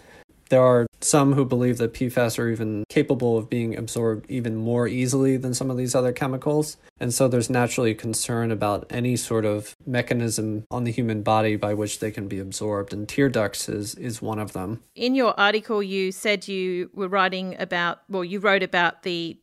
There 0.49 0.63
are 0.63 0.87
some 1.01 1.35
who 1.35 1.45
believe 1.45 1.79
that 1.79 1.95
PFAS 1.95 2.39
are 2.39 2.49
even 2.49 2.85
capable 2.89 3.37
of 3.37 3.51
being 3.51 3.77
absorbed 3.77 4.31
even 4.31 4.57
more 4.57 4.87
easily 4.89 5.37
than 5.37 5.55
some 5.55 5.71
of 5.71 5.77
these 5.77 5.95
other 5.95 6.13
chemicals. 6.13 6.77
And 7.01 7.13
so 7.13 7.29
there's 7.29 7.51
naturally 7.51 7.95
concern 7.95 8.51
about 8.51 8.87
any 8.91 9.17
sort 9.17 9.45
of 9.45 9.77
mechanism 9.87 10.65
on 10.71 10.85
the 10.85 10.93
human 10.93 11.23
body 11.23 11.57
by 11.57 11.75
which 11.75 11.99
they 11.99 12.11
can 12.11 12.29
be 12.29 12.39
absorbed. 12.39 12.93
And 12.93 13.09
tear 13.09 13.29
ducts 13.29 13.69
is, 13.69 13.95
is 13.97 14.23
one 14.23 14.39
of 14.39 14.53
them. 14.53 14.83
In 14.95 15.15
your 15.15 15.39
article, 15.39 15.83
you 15.83 16.13
said 16.13 16.49
you 16.49 16.91
were 16.95 17.09
writing 17.09 17.57
about, 17.59 18.01
well, 18.09 18.25
you 18.25 18.39
wrote 18.39 18.63
about 18.63 19.03
the 19.03 19.39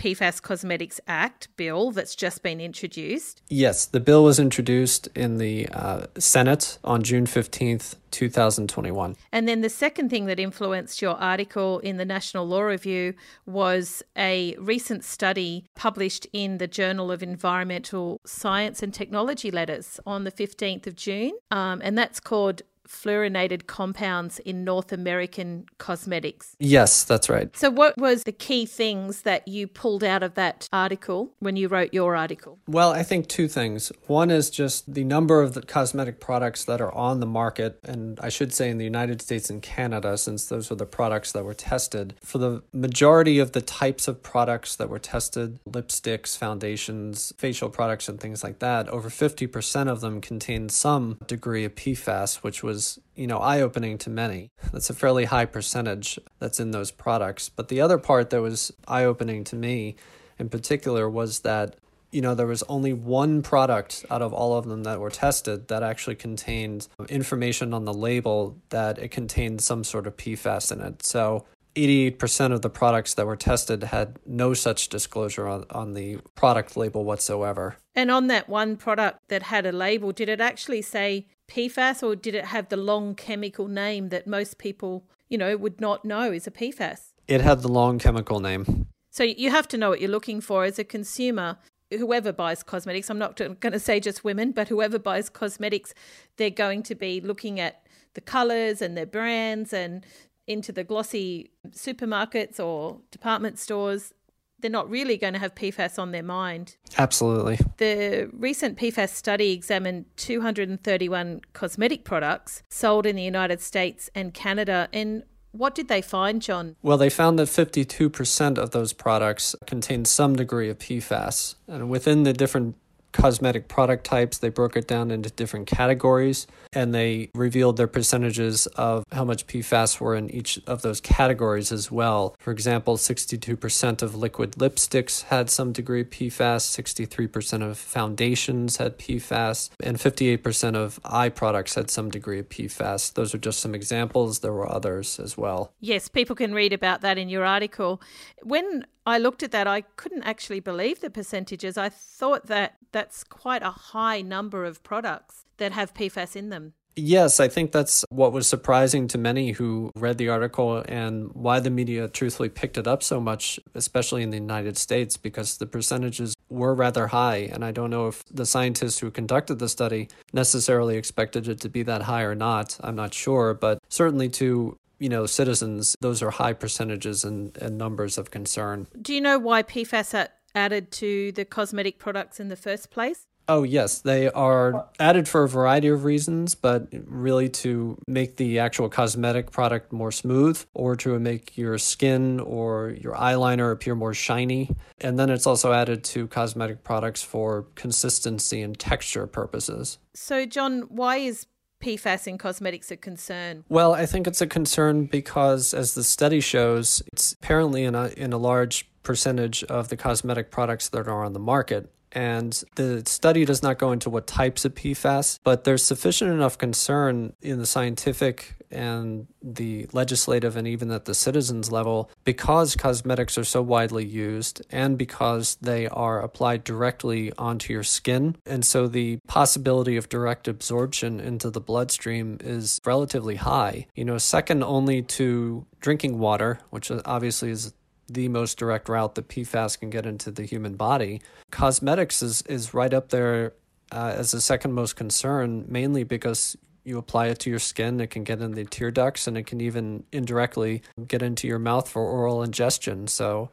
PFAS 0.00 0.40
Cosmetics 0.40 0.98
Act 1.06 1.48
bill 1.58 1.90
that's 1.90 2.14
just 2.14 2.42
been 2.42 2.58
introduced. 2.58 3.42
Yes, 3.50 3.84
the 3.84 4.00
bill 4.00 4.24
was 4.24 4.40
introduced 4.40 5.08
in 5.14 5.36
the 5.36 5.68
uh, 5.68 6.06
Senate 6.18 6.78
on 6.82 7.02
June 7.02 7.26
15th, 7.26 7.96
2021. 8.10 9.14
And 9.30 9.46
then 9.46 9.60
the 9.60 9.68
second 9.68 10.08
thing 10.08 10.24
that 10.24 10.40
influenced 10.40 11.02
your 11.02 11.16
article 11.16 11.80
in 11.80 11.98
the 11.98 12.06
National 12.06 12.46
Law 12.46 12.62
Review 12.62 13.12
was 13.44 14.02
a 14.16 14.56
recent 14.58 15.04
study 15.04 15.66
published 15.76 16.26
in 16.32 16.56
the 16.56 16.66
Journal 16.66 17.12
of 17.12 17.22
Environmental 17.22 18.20
Science 18.24 18.82
and 18.82 18.94
Technology 18.94 19.50
Letters 19.50 20.00
on 20.06 20.24
the 20.24 20.32
15th 20.32 20.86
of 20.86 20.96
June. 20.96 21.32
Um, 21.50 21.82
and 21.84 21.98
that's 21.98 22.20
called 22.20 22.62
fluorinated 22.90 23.66
compounds 23.66 24.38
in 24.40 24.64
North 24.64 24.92
American 24.92 25.66
cosmetics. 25.78 26.56
Yes, 26.58 27.04
that's 27.04 27.28
right. 27.28 27.56
So, 27.56 27.70
what 27.70 27.96
was 27.96 28.24
the 28.24 28.32
key 28.32 28.66
things 28.66 29.22
that 29.22 29.46
you 29.48 29.66
pulled 29.66 30.04
out 30.04 30.22
of 30.22 30.34
that 30.34 30.68
article 30.72 31.32
when 31.38 31.56
you 31.56 31.68
wrote 31.68 31.94
your 31.94 32.16
article? 32.16 32.58
Well, 32.66 32.92
I 32.92 33.02
think 33.02 33.28
two 33.28 33.48
things. 33.48 33.92
One 34.06 34.30
is 34.30 34.50
just 34.50 34.92
the 34.92 35.04
number 35.04 35.40
of 35.40 35.54
the 35.54 35.62
cosmetic 35.62 36.20
products 36.20 36.64
that 36.64 36.80
are 36.80 36.94
on 36.94 37.20
the 37.20 37.26
market, 37.26 37.78
and 37.84 38.18
I 38.20 38.28
should 38.28 38.52
say 38.52 38.68
in 38.70 38.78
the 38.78 38.84
United 38.84 39.22
States 39.22 39.48
and 39.48 39.62
Canada, 39.62 40.18
since 40.18 40.46
those 40.46 40.70
are 40.70 40.76
the 40.76 40.86
products 40.86 41.32
that 41.32 41.44
were 41.44 41.54
tested. 41.54 42.14
For 42.22 42.38
the 42.38 42.62
majority 42.72 43.38
of 43.38 43.52
the 43.52 43.62
types 43.62 44.08
of 44.08 44.22
products 44.22 44.76
that 44.76 44.88
were 44.88 44.98
tested 44.98 45.58
lipsticks, 45.64 46.36
foundations, 46.36 47.32
facial 47.38 47.70
products, 47.70 48.08
and 48.08 48.20
things 48.20 48.42
like 48.44 48.58
that 48.58 48.88
over 48.88 49.08
50% 49.08 49.88
of 49.88 50.00
them 50.00 50.20
contained 50.20 50.72
some 50.72 51.18
degree 51.26 51.64
of 51.64 51.74
PFAS, 51.74 52.36
which 52.36 52.62
was 52.62 52.79
was, 52.80 52.98
you 53.14 53.26
know, 53.26 53.36
eye 53.38 53.60
opening 53.60 53.98
to 53.98 54.08
many. 54.08 54.50
That's 54.72 54.88
a 54.88 54.94
fairly 54.94 55.26
high 55.26 55.44
percentage 55.44 56.18
that's 56.38 56.58
in 56.58 56.70
those 56.70 56.90
products. 56.90 57.50
But 57.50 57.68
the 57.68 57.80
other 57.80 57.98
part 57.98 58.30
that 58.30 58.40
was 58.40 58.72
eye 58.88 59.04
opening 59.04 59.44
to 59.44 59.56
me 59.56 59.96
in 60.38 60.48
particular 60.48 61.08
was 61.08 61.40
that, 61.40 61.76
you 62.10 62.22
know, 62.22 62.34
there 62.34 62.46
was 62.46 62.62
only 62.64 62.94
one 62.94 63.42
product 63.42 64.06
out 64.10 64.22
of 64.22 64.32
all 64.32 64.56
of 64.56 64.66
them 64.66 64.84
that 64.84 64.98
were 64.98 65.10
tested 65.10 65.68
that 65.68 65.82
actually 65.82 66.16
contained 66.16 66.88
information 67.10 67.74
on 67.74 67.84
the 67.84 67.92
label 67.92 68.56
that 68.70 68.98
it 68.98 69.10
contained 69.10 69.60
some 69.60 69.84
sort 69.84 70.06
of 70.06 70.16
PFAS 70.16 70.72
in 70.72 70.80
it. 70.80 71.04
So 71.04 71.44
88% 71.76 72.52
of 72.52 72.62
the 72.62 72.70
products 72.70 73.14
that 73.14 73.26
were 73.26 73.36
tested 73.36 73.84
had 73.84 74.18
no 74.26 74.54
such 74.54 74.88
disclosure 74.88 75.46
on, 75.46 75.66
on 75.70 75.92
the 75.92 76.18
product 76.34 76.78
label 76.78 77.04
whatsoever. 77.04 77.76
And 77.94 78.10
on 78.10 78.28
that 78.28 78.48
one 78.48 78.76
product 78.76 79.20
that 79.28 79.42
had 79.44 79.66
a 79.66 79.72
label, 79.72 80.12
did 80.12 80.30
it 80.30 80.40
actually 80.40 80.82
say 80.82 81.26
PFAS 81.50 82.02
or 82.02 82.16
did 82.16 82.34
it 82.34 82.46
have 82.46 82.68
the 82.68 82.76
long 82.76 83.14
chemical 83.14 83.68
name 83.68 84.08
that 84.10 84.26
most 84.26 84.58
people, 84.58 85.04
you 85.28 85.36
know, 85.36 85.56
would 85.56 85.80
not 85.80 86.04
know 86.04 86.32
is 86.32 86.46
a 86.46 86.50
PFAS? 86.50 87.12
It 87.26 87.40
had 87.40 87.62
the 87.62 87.68
long 87.68 87.98
chemical 87.98 88.40
name. 88.40 88.86
So 89.10 89.24
you 89.24 89.50
have 89.50 89.66
to 89.68 89.78
know 89.78 89.90
what 89.90 90.00
you're 90.00 90.10
looking 90.10 90.40
for 90.40 90.64
as 90.64 90.78
a 90.78 90.84
consumer. 90.84 91.58
Whoever 91.90 92.32
buys 92.32 92.62
cosmetics, 92.62 93.10
I'm 93.10 93.18
not 93.18 93.36
going 93.36 93.72
to 93.72 93.80
say 93.80 93.98
just 93.98 94.22
women, 94.22 94.52
but 94.52 94.68
whoever 94.68 94.98
buys 94.98 95.28
cosmetics, 95.28 95.92
they're 96.36 96.50
going 96.50 96.84
to 96.84 96.94
be 96.94 97.20
looking 97.20 97.58
at 97.58 97.84
the 98.14 98.20
colors 98.20 98.80
and 98.80 98.96
their 98.96 99.06
brands 99.06 99.72
and 99.72 100.06
into 100.46 100.72
the 100.72 100.84
glossy 100.84 101.50
supermarkets 101.70 102.58
or 102.58 103.00
department 103.10 103.58
stores 103.58 104.12
they're 104.60 104.70
not 104.70 104.88
really 104.90 105.16
going 105.16 105.32
to 105.32 105.38
have 105.38 105.54
PFAS 105.54 105.98
on 105.98 106.12
their 106.12 106.22
mind. 106.22 106.76
Absolutely. 106.98 107.58
The 107.78 108.30
recent 108.32 108.78
PFAS 108.78 109.10
study 109.10 109.52
examined 109.52 110.06
231 110.16 111.40
cosmetic 111.52 112.04
products 112.04 112.62
sold 112.68 113.06
in 113.06 113.16
the 113.16 113.22
United 113.22 113.60
States 113.60 114.10
and 114.14 114.34
Canada. 114.34 114.88
And 114.92 115.24
what 115.52 115.74
did 115.74 115.88
they 115.88 116.02
find, 116.02 116.40
John? 116.40 116.76
Well, 116.82 116.96
they 116.96 117.10
found 117.10 117.38
that 117.38 117.48
52% 117.48 118.58
of 118.58 118.70
those 118.70 118.92
products 118.92 119.56
contained 119.66 120.06
some 120.06 120.36
degree 120.36 120.68
of 120.68 120.78
PFAS. 120.78 121.56
And 121.66 121.90
within 121.90 122.22
the 122.22 122.32
different 122.32 122.76
cosmetic 123.12 123.68
product 123.68 124.04
types. 124.04 124.38
They 124.38 124.48
broke 124.48 124.76
it 124.76 124.86
down 124.86 125.10
into 125.10 125.30
different 125.30 125.66
categories 125.66 126.46
and 126.72 126.94
they 126.94 127.30
revealed 127.34 127.76
their 127.76 127.86
percentages 127.86 128.66
of 128.68 129.04
how 129.12 129.24
much 129.24 129.46
PFAS 129.46 130.00
were 130.00 130.14
in 130.14 130.30
each 130.30 130.60
of 130.66 130.82
those 130.82 131.00
categories 131.00 131.72
as 131.72 131.90
well. 131.90 132.36
For 132.38 132.52
example, 132.52 132.96
62% 132.96 134.02
of 134.02 134.14
liquid 134.14 134.52
lipsticks 134.52 135.24
had 135.24 135.50
some 135.50 135.72
degree 135.72 136.04
PFAS, 136.04 136.62
63% 136.62 137.62
of 137.62 137.78
foundations 137.78 138.76
had 138.76 138.98
PFAS, 138.98 139.70
and 139.82 139.96
58% 139.96 140.76
of 140.76 141.00
eye 141.04 141.28
products 141.28 141.74
had 141.74 141.90
some 141.90 142.10
degree 142.10 142.38
of 142.38 142.48
PFAS. 142.48 143.14
Those 143.14 143.34
are 143.34 143.38
just 143.38 143.60
some 143.60 143.74
examples. 143.74 144.40
There 144.40 144.52
were 144.52 144.70
others 144.70 145.18
as 145.18 145.36
well. 145.36 145.72
Yes, 145.80 146.08
people 146.08 146.36
can 146.36 146.54
read 146.54 146.72
about 146.72 147.00
that 147.00 147.18
in 147.18 147.28
your 147.28 147.44
article. 147.44 148.00
When 148.42 148.84
I 149.06 149.18
looked 149.18 149.42
at 149.42 149.52
that, 149.52 149.66
I 149.66 149.82
couldn't 149.82 150.22
actually 150.24 150.60
believe 150.60 151.00
the 151.00 151.10
percentages. 151.10 151.78
I 151.78 151.88
thought 151.88 152.46
that 152.46 152.76
that's 152.92 153.24
quite 153.24 153.62
a 153.62 153.70
high 153.70 154.20
number 154.20 154.64
of 154.64 154.82
products 154.82 155.44
that 155.56 155.72
have 155.72 155.94
PFAS 155.94 156.36
in 156.36 156.50
them. 156.50 156.74
Yes, 156.96 157.38
I 157.40 157.48
think 157.48 157.72
that's 157.72 158.04
what 158.10 158.32
was 158.32 158.46
surprising 158.46 159.06
to 159.08 159.18
many 159.18 159.52
who 159.52 159.90
read 159.94 160.18
the 160.18 160.28
article 160.28 160.84
and 160.88 161.30
why 161.32 161.60
the 161.60 161.70
media 161.70 162.08
truthfully 162.08 162.48
picked 162.48 162.76
it 162.76 162.86
up 162.86 163.02
so 163.02 163.20
much, 163.20 163.60
especially 163.74 164.22
in 164.22 164.30
the 164.30 164.36
United 164.36 164.76
States, 164.76 165.16
because 165.16 165.56
the 165.56 165.66
percentages 165.66 166.34
were 166.50 166.74
rather 166.74 167.06
high. 167.06 167.48
And 167.52 167.64
I 167.64 167.70
don't 167.70 167.90
know 167.90 168.08
if 168.08 168.24
the 168.24 168.44
scientists 168.44 168.98
who 168.98 169.10
conducted 169.10 169.60
the 169.60 169.68
study 169.68 170.08
necessarily 170.32 170.96
expected 170.96 171.48
it 171.48 171.60
to 171.60 171.68
be 171.68 171.84
that 171.84 172.02
high 172.02 172.22
or 172.22 172.34
not. 172.34 172.76
I'm 172.82 172.96
not 172.96 173.14
sure. 173.14 173.54
But 173.54 173.78
certainly 173.88 174.28
to 174.30 174.76
you 175.00 175.08
know, 175.08 175.26
citizens, 175.26 175.96
those 176.00 176.22
are 176.22 176.30
high 176.30 176.52
percentages 176.52 177.24
and, 177.24 177.56
and 177.56 177.76
numbers 177.76 178.18
of 178.18 178.30
concern. 178.30 178.86
Do 179.00 179.12
you 179.12 179.20
know 179.20 179.38
why 179.38 179.62
PFAS 179.64 180.14
are 180.14 180.28
added 180.54 180.92
to 180.92 181.32
the 181.32 181.44
cosmetic 181.44 181.98
products 181.98 182.38
in 182.38 182.48
the 182.48 182.56
first 182.56 182.90
place? 182.90 183.26
Oh, 183.48 183.64
yes. 183.64 184.00
They 184.00 184.30
are 184.30 184.86
added 185.00 185.26
for 185.26 185.42
a 185.42 185.48
variety 185.48 185.88
of 185.88 186.04
reasons, 186.04 186.54
but 186.54 186.86
really 186.92 187.48
to 187.48 187.98
make 188.06 188.36
the 188.36 188.60
actual 188.60 188.88
cosmetic 188.88 189.50
product 189.50 189.92
more 189.92 190.12
smooth 190.12 190.62
or 190.72 190.94
to 190.96 191.18
make 191.18 191.58
your 191.58 191.76
skin 191.76 192.38
or 192.38 192.90
your 192.90 193.14
eyeliner 193.14 193.72
appear 193.72 193.96
more 193.96 194.14
shiny. 194.14 194.70
And 195.00 195.18
then 195.18 195.30
it's 195.30 195.48
also 195.48 195.72
added 195.72 196.04
to 196.04 196.28
cosmetic 196.28 196.84
products 196.84 197.24
for 197.24 197.66
consistency 197.74 198.62
and 198.62 198.78
texture 198.78 199.26
purposes. 199.26 199.98
So, 200.14 200.46
John, 200.46 200.82
why 200.82 201.16
is 201.16 201.46
PFAS 201.80 202.26
in 202.26 202.38
cosmetics 202.38 202.90
a 202.90 202.96
concern? 202.96 203.64
Well, 203.68 203.94
I 203.94 204.06
think 204.06 204.26
it's 204.26 204.40
a 204.40 204.46
concern 204.46 205.06
because, 205.06 205.74
as 205.74 205.94
the 205.94 206.04
study 206.04 206.40
shows, 206.40 207.02
it's 207.12 207.32
apparently 207.32 207.84
in 207.84 207.94
a, 207.94 208.08
in 208.16 208.32
a 208.32 208.38
large 208.38 208.88
percentage 209.02 209.64
of 209.64 209.88
the 209.88 209.96
cosmetic 209.96 210.50
products 210.50 210.88
that 210.90 211.08
are 211.08 211.24
on 211.24 211.32
the 211.32 211.40
market. 211.40 211.90
And 212.12 212.62
the 212.76 213.02
study 213.06 213.44
does 213.44 213.62
not 213.62 213.78
go 213.78 213.92
into 213.92 214.10
what 214.10 214.26
types 214.26 214.64
of 214.64 214.74
PFAS, 214.74 215.38
but 215.44 215.64
there's 215.64 215.84
sufficient 215.84 216.32
enough 216.32 216.58
concern 216.58 217.34
in 217.40 217.58
the 217.58 217.66
scientific 217.66 218.56
and 218.70 219.26
the 219.42 219.86
legislative 219.92 220.56
and 220.56 220.66
even 220.66 220.90
at 220.90 221.04
the 221.04 221.14
citizens 221.14 221.72
level 221.72 222.10
because 222.24 222.76
cosmetics 222.76 223.36
are 223.36 223.44
so 223.44 223.60
widely 223.60 224.04
used 224.04 224.62
and 224.70 224.96
because 224.96 225.56
they 225.60 225.88
are 225.88 226.20
applied 226.20 226.62
directly 226.62 227.32
onto 227.36 227.72
your 227.72 227.82
skin. 227.82 228.36
And 228.46 228.64
so 228.64 228.86
the 228.86 229.18
possibility 229.26 229.96
of 229.96 230.08
direct 230.08 230.46
absorption 230.46 231.20
into 231.20 231.50
the 231.50 231.60
bloodstream 231.60 232.38
is 232.40 232.80
relatively 232.84 233.36
high. 233.36 233.86
You 233.94 234.04
know, 234.04 234.18
second 234.18 234.62
only 234.62 235.02
to 235.02 235.66
drinking 235.80 236.18
water, 236.18 236.60
which 236.70 236.90
obviously 236.90 237.50
is 237.50 237.72
the 238.10 238.28
most 238.28 238.58
direct 238.58 238.88
route 238.88 239.14
that 239.14 239.28
PFAS 239.28 239.78
can 239.78 239.88
get 239.88 240.04
into 240.04 240.30
the 240.30 240.44
human 240.44 240.74
body. 240.74 241.20
Cosmetics 241.50 242.22
is, 242.22 242.42
is 242.42 242.74
right 242.74 242.92
up 242.92 243.10
there 243.10 243.54
uh, 243.92 244.14
as 244.16 244.32
the 244.32 244.40
second 244.40 244.72
most 244.72 244.96
concern, 244.96 245.64
mainly 245.68 246.04
because 246.04 246.56
you 246.84 246.98
apply 246.98 247.26
it 247.26 247.38
to 247.40 247.50
your 247.50 247.58
skin, 247.58 248.00
it 248.00 248.08
can 248.08 248.24
get 248.24 248.40
in 248.40 248.52
the 248.52 248.64
tear 248.64 248.90
ducts 248.90 249.26
and 249.26 249.36
it 249.36 249.46
can 249.46 249.60
even 249.60 250.04
indirectly 250.12 250.82
get 251.06 251.22
into 251.22 251.46
your 251.46 251.58
mouth 251.58 251.88
for 251.88 252.02
oral 252.02 252.42
ingestion. 252.42 253.06
So 253.06 253.50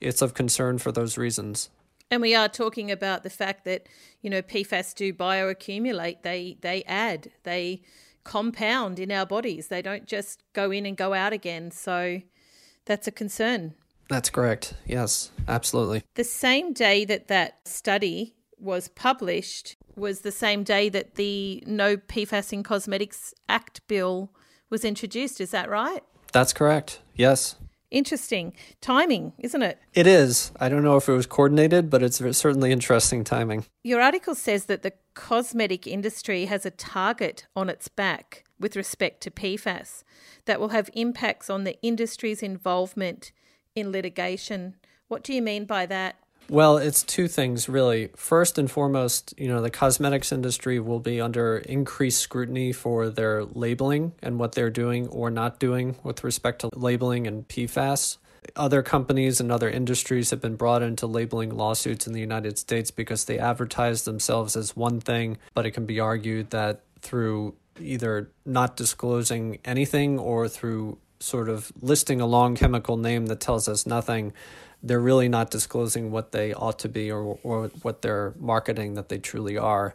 it's 0.00 0.22
of 0.22 0.34
concern 0.34 0.78
for 0.78 0.92
those 0.92 1.16
reasons. 1.16 1.70
And 2.10 2.22
we 2.22 2.34
are 2.34 2.48
talking 2.48 2.90
about 2.90 3.22
the 3.22 3.30
fact 3.30 3.64
that, 3.64 3.88
you 4.20 4.30
know, 4.30 4.42
PFAS 4.42 4.94
do 4.94 5.12
bioaccumulate. 5.12 6.22
They 6.22 6.56
they 6.60 6.84
add, 6.84 7.32
they 7.42 7.82
compound 8.22 8.98
in 9.00 9.10
our 9.10 9.26
bodies. 9.26 9.68
They 9.68 9.82
don't 9.82 10.06
just 10.06 10.42
go 10.52 10.70
in 10.70 10.86
and 10.86 10.96
go 10.96 11.14
out 11.14 11.32
again. 11.32 11.72
So 11.72 12.20
that's 12.84 13.08
a 13.08 13.12
concern. 13.12 13.74
That's 14.08 14.30
correct. 14.30 14.74
Yes, 14.86 15.30
absolutely. 15.48 16.04
The 16.14 16.24
same 16.24 16.72
day 16.72 17.04
that 17.04 17.28
that 17.28 17.66
study 17.66 18.34
was 18.58 18.88
published 18.88 19.76
was 19.96 20.20
the 20.20 20.32
same 20.32 20.62
day 20.62 20.88
that 20.88 21.16
the 21.16 21.62
No 21.66 21.96
PFAS 21.96 22.52
in 22.52 22.62
Cosmetics 22.62 23.34
Act 23.48 23.86
bill 23.88 24.30
was 24.70 24.84
introduced. 24.84 25.40
Is 25.40 25.50
that 25.50 25.68
right? 25.68 26.02
That's 26.32 26.52
correct. 26.52 27.00
Yes. 27.14 27.56
Interesting 27.90 28.52
timing, 28.80 29.32
isn't 29.38 29.62
it? 29.62 29.78
It 29.94 30.06
is. 30.06 30.50
I 30.58 30.68
don't 30.68 30.82
know 30.82 30.96
if 30.96 31.08
it 31.08 31.12
was 31.12 31.26
coordinated, 31.26 31.88
but 31.88 32.02
it's 32.02 32.18
certainly 32.36 32.72
interesting 32.72 33.24
timing. 33.24 33.64
Your 33.84 34.00
article 34.00 34.34
says 34.34 34.66
that 34.66 34.82
the 34.82 34.92
cosmetic 35.14 35.86
industry 35.86 36.46
has 36.46 36.66
a 36.66 36.70
target 36.70 37.46
on 37.54 37.70
its 37.70 37.88
back 37.88 38.44
with 38.58 38.74
respect 38.74 39.20
to 39.22 39.30
PFAS 39.30 40.02
that 40.46 40.58
will 40.58 40.70
have 40.70 40.90
impacts 40.94 41.48
on 41.48 41.64
the 41.64 41.80
industry's 41.80 42.42
involvement 42.42 43.32
in 43.76 43.92
litigation. 43.92 44.74
What 45.06 45.22
do 45.22 45.32
you 45.32 45.42
mean 45.42 45.66
by 45.66 45.86
that? 45.86 46.16
Well, 46.48 46.78
it's 46.78 47.02
two 47.02 47.28
things 47.28 47.68
really. 47.68 48.10
First 48.16 48.56
and 48.56 48.70
foremost, 48.70 49.34
you 49.36 49.48
know, 49.48 49.60
the 49.60 49.70
cosmetics 49.70 50.32
industry 50.32 50.78
will 50.78 51.00
be 51.00 51.20
under 51.20 51.58
increased 51.58 52.20
scrutiny 52.20 52.72
for 52.72 53.08
their 53.08 53.44
labeling 53.44 54.12
and 54.22 54.38
what 54.38 54.52
they're 54.52 54.70
doing 54.70 55.08
or 55.08 55.30
not 55.30 55.58
doing 55.58 55.96
with 56.04 56.22
respect 56.22 56.60
to 56.60 56.70
labeling 56.74 57.26
and 57.26 57.46
PFAS. 57.48 58.18
Other 58.54 58.82
companies 58.82 59.40
and 59.40 59.50
other 59.50 59.68
industries 59.68 60.30
have 60.30 60.40
been 60.40 60.54
brought 60.54 60.82
into 60.82 61.08
labeling 61.08 61.56
lawsuits 61.56 62.06
in 62.06 62.12
the 62.12 62.20
United 62.20 62.58
States 62.58 62.92
because 62.92 63.24
they 63.24 63.40
advertise 63.40 64.04
themselves 64.04 64.56
as 64.56 64.76
one 64.76 65.00
thing, 65.00 65.38
but 65.52 65.66
it 65.66 65.72
can 65.72 65.84
be 65.84 65.98
argued 65.98 66.50
that 66.50 66.82
through 67.00 67.56
either 67.80 68.30
not 68.44 68.76
disclosing 68.76 69.58
anything 69.64 70.18
or 70.18 70.48
through 70.48 70.98
sort 71.20 71.48
of 71.48 71.72
listing 71.80 72.20
a 72.20 72.26
long 72.26 72.54
chemical 72.54 72.96
name 72.96 73.26
that 73.26 73.40
tells 73.40 73.68
us 73.68 73.86
nothing, 73.86 74.32
they're 74.82 75.00
really 75.00 75.28
not 75.28 75.50
disclosing 75.50 76.10
what 76.10 76.32
they 76.32 76.52
ought 76.52 76.78
to 76.80 76.88
be 76.88 77.10
or, 77.10 77.38
or 77.42 77.68
what 77.82 78.02
they're 78.02 78.34
marketing 78.38 78.94
that 78.94 79.08
they 79.08 79.18
truly 79.18 79.56
are. 79.56 79.94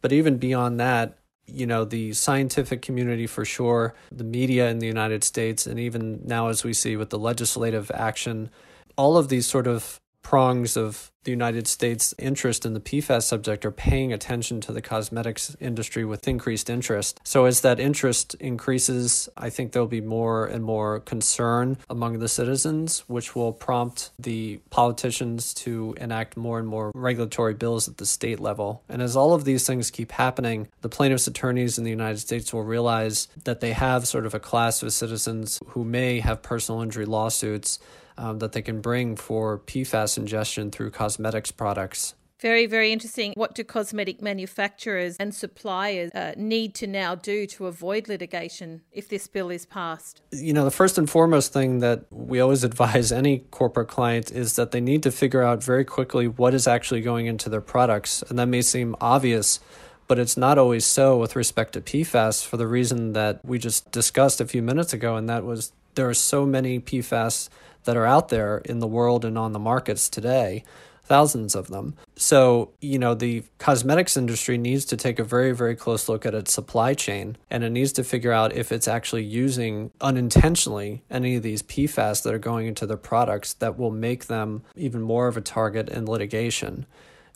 But 0.00 0.12
even 0.12 0.38
beyond 0.38 0.78
that, 0.80 1.18
you 1.46 1.66
know, 1.66 1.84
the 1.84 2.12
scientific 2.12 2.82
community 2.82 3.26
for 3.26 3.44
sure, 3.44 3.94
the 4.12 4.24
media 4.24 4.68
in 4.68 4.78
the 4.78 4.86
United 4.86 5.24
States, 5.24 5.66
and 5.66 5.80
even 5.80 6.20
now 6.24 6.48
as 6.48 6.64
we 6.64 6.72
see 6.72 6.96
with 6.96 7.10
the 7.10 7.18
legislative 7.18 7.90
action, 7.92 8.50
all 8.96 9.16
of 9.16 9.28
these 9.28 9.46
sort 9.46 9.66
of 9.66 10.00
prongs 10.30 10.76
of 10.76 11.10
the 11.24 11.32
United 11.32 11.66
States' 11.66 12.14
interest 12.16 12.64
in 12.64 12.72
the 12.72 12.80
PFAS 12.80 13.24
subject 13.24 13.64
are 13.66 13.72
paying 13.72 14.12
attention 14.12 14.60
to 14.60 14.72
the 14.72 14.80
cosmetics 14.80 15.56
industry 15.58 16.04
with 16.04 16.28
increased 16.28 16.70
interest. 16.70 17.20
So, 17.24 17.46
as 17.46 17.62
that 17.62 17.80
interest 17.80 18.34
increases, 18.34 19.28
I 19.36 19.50
think 19.50 19.72
there'll 19.72 19.88
be 19.88 20.00
more 20.00 20.46
and 20.46 20.62
more 20.62 21.00
concern 21.00 21.78
among 21.90 22.20
the 22.20 22.28
citizens, 22.28 23.00
which 23.08 23.34
will 23.34 23.52
prompt 23.52 24.12
the 24.20 24.60
politicians 24.70 25.52
to 25.54 25.96
enact 26.00 26.36
more 26.36 26.60
and 26.60 26.68
more 26.68 26.92
regulatory 26.94 27.54
bills 27.54 27.88
at 27.88 27.96
the 27.96 28.06
state 28.06 28.38
level. 28.38 28.84
And 28.88 29.02
as 29.02 29.16
all 29.16 29.34
of 29.34 29.44
these 29.44 29.66
things 29.66 29.90
keep 29.90 30.12
happening, 30.12 30.68
the 30.80 30.88
plaintiffs' 30.88 31.26
attorneys 31.26 31.76
in 31.76 31.82
the 31.82 31.90
United 31.90 32.20
States 32.20 32.52
will 32.54 32.62
realize 32.62 33.26
that 33.44 33.58
they 33.58 33.72
have 33.72 34.06
sort 34.06 34.26
of 34.26 34.34
a 34.34 34.40
class 34.40 34.80
of 34.80 34.92
citizens 34.92 35.58
who 35.70 35.82
may 35.84 36.20
have 36.20 36.40
personal 36.40 36.82
injury 36.82 37.04
lawsuits 37.04 37.80
um, 38.16 38.38
that 38.38 38.52
they 38.52 38.62
can 38.62 38.80
bring 38.80 39.16
for 39.16 39.58
PFAS 39.58 40.18
ingestion 40.18 40.70
through 40.70 40.90
cosmetics 40.90 41.50
products. 41.50 42.14
Very, 42.40 42.64
very 42.64 42.90
interesting. 42.90 43.34
What 43.36 43.54
do 43.54 43.62
cosmetic 43.62 44.22
manufacturers 44.22 45.16
and 45.18 45.34
suppliers 45.34 46.10
uh, 46.12 46.32
need 46.38 46.74
to 46.76 46.86
now 46.86 47.14
do 47.14 47.46
to 47.46 47.66
avoid 47.66 48.08
litigation 48.08 48.80
if 48.92 49.10
this 49.10 49.26
bill 49.26 49.50
is 49.50 49.66
passed? 49.66 50.22
You 50.32 50.54
know, 50.54 50.64
the 50.64 50.70
first 50.70 50.96
and 50.96 51.08
foremost 51.08 51.52
thing 51.52 51.80
that 51.80 52.04
we 52.10 52.40
always 52.40 52.64
advise 52.70 53.12
any 53.12 53.40
corporate 53.50 53.88
client 53.88 54.30
is 54.30 54.56
that 54.56 54.70
they 54.70 54.80
need 54.80 55.02
to 55.02 55.10
figure 55.10 55.42
out 55.42 55.62
very 55.62 55.84
quickly 55.84 56.28
what 56.28 56.54
is 56.54 56.66
actually 56.66 57.02
going 57.02 57.26
into 57.26 57.50
their 57.50 57.60
products. 57.60 58.22
And 58.22 58.38
that 58.38 58.46
may 58.46 58.62
seem 58.62 58.96
obvious, 59.02 59.60
but 60.08 60.18
it's 60.18 60.38
not 60.38 60.56
always 60.56 60.86
so 60.86 61.18
with 61.18 61.36
respect 61.36 61.74
to 61.74 61.82
PFAS 61.82 62.44
for 62.44 62.56
the 62.56 62.66
reason 62.66 63.12
that 63.12 63.44
we 63.44 63.58
just 63.58 63.92
discussed 63.92 64.40
a 64.40 64.46
few 64.46 64.62
minutes 64.62 64.94
ago, 64.94 65.14
and 65.14 65.28
that 65.28 65.44
was 65.44 65.72
there 65.94 66.08
are 66.08 66.14
so 66.14 66.46
many 66.46 66.80
PFAS 66.80 67.50
that 67.84 67.96
are 67.96 68.06
out 68.06 68.28
there 68.28 68.58
in 68.58 68.78
the 68.78 68.86
world 68.86 69.24
and 69.24 69.36
on 69.36 69.52
the 69.52 69.58
markets 69.58 70.08
today 70.08 70.64
thousands 71.10 71.56
of 71.56 71.66
them. 71.66 71.96
So, 72.14 72.70
you 72.80 72.96
know, 72.96 73.14
the 73.14 73.42
cosmetics 73.58 74.16
industry 74.16 74.56
needs 74.56 74.84
to 74.84 74.96
take 74.96 75.18
a 75.18 75.24
very, 75.24 75.50
very 75.50 75.74
close 75.74 76.08
look 76.08 76.24
at 76.24 76.36
its 76.36 76.52
supply 76.52 76.94
chain 76.94 77.36
and 77.50 77.64
it 77.64 77.70
needs 77.70 77.90
to 77.94 78.04
figure 78.04 78.30
out 78.30 78.52
if 78.52 78.70
it's 78.70 78.86
actually 78.86 79.24
using 79.24 79.90
unintentionally 80.00 81.02
any 81.10 81.34
of 81.34 81.42
these 81.42 81.64
PFAS 81.64 82.22
that 82.22 82.32
are 82.32 82.38
going 82.38 82.68
into 82.68 82.86
their 82.86 82.96
products 82.96 83.54
that 83.54 83.76
will 83.76 83.90
make 83.90 84.26
them 84.26 84.62
even 84.76 85.02
more 85.02 85.26
of 85.26 85.36
a 85.36 85.40
target 85.40 85.88
in 85.88 86.06
litigation. 86.06 86.86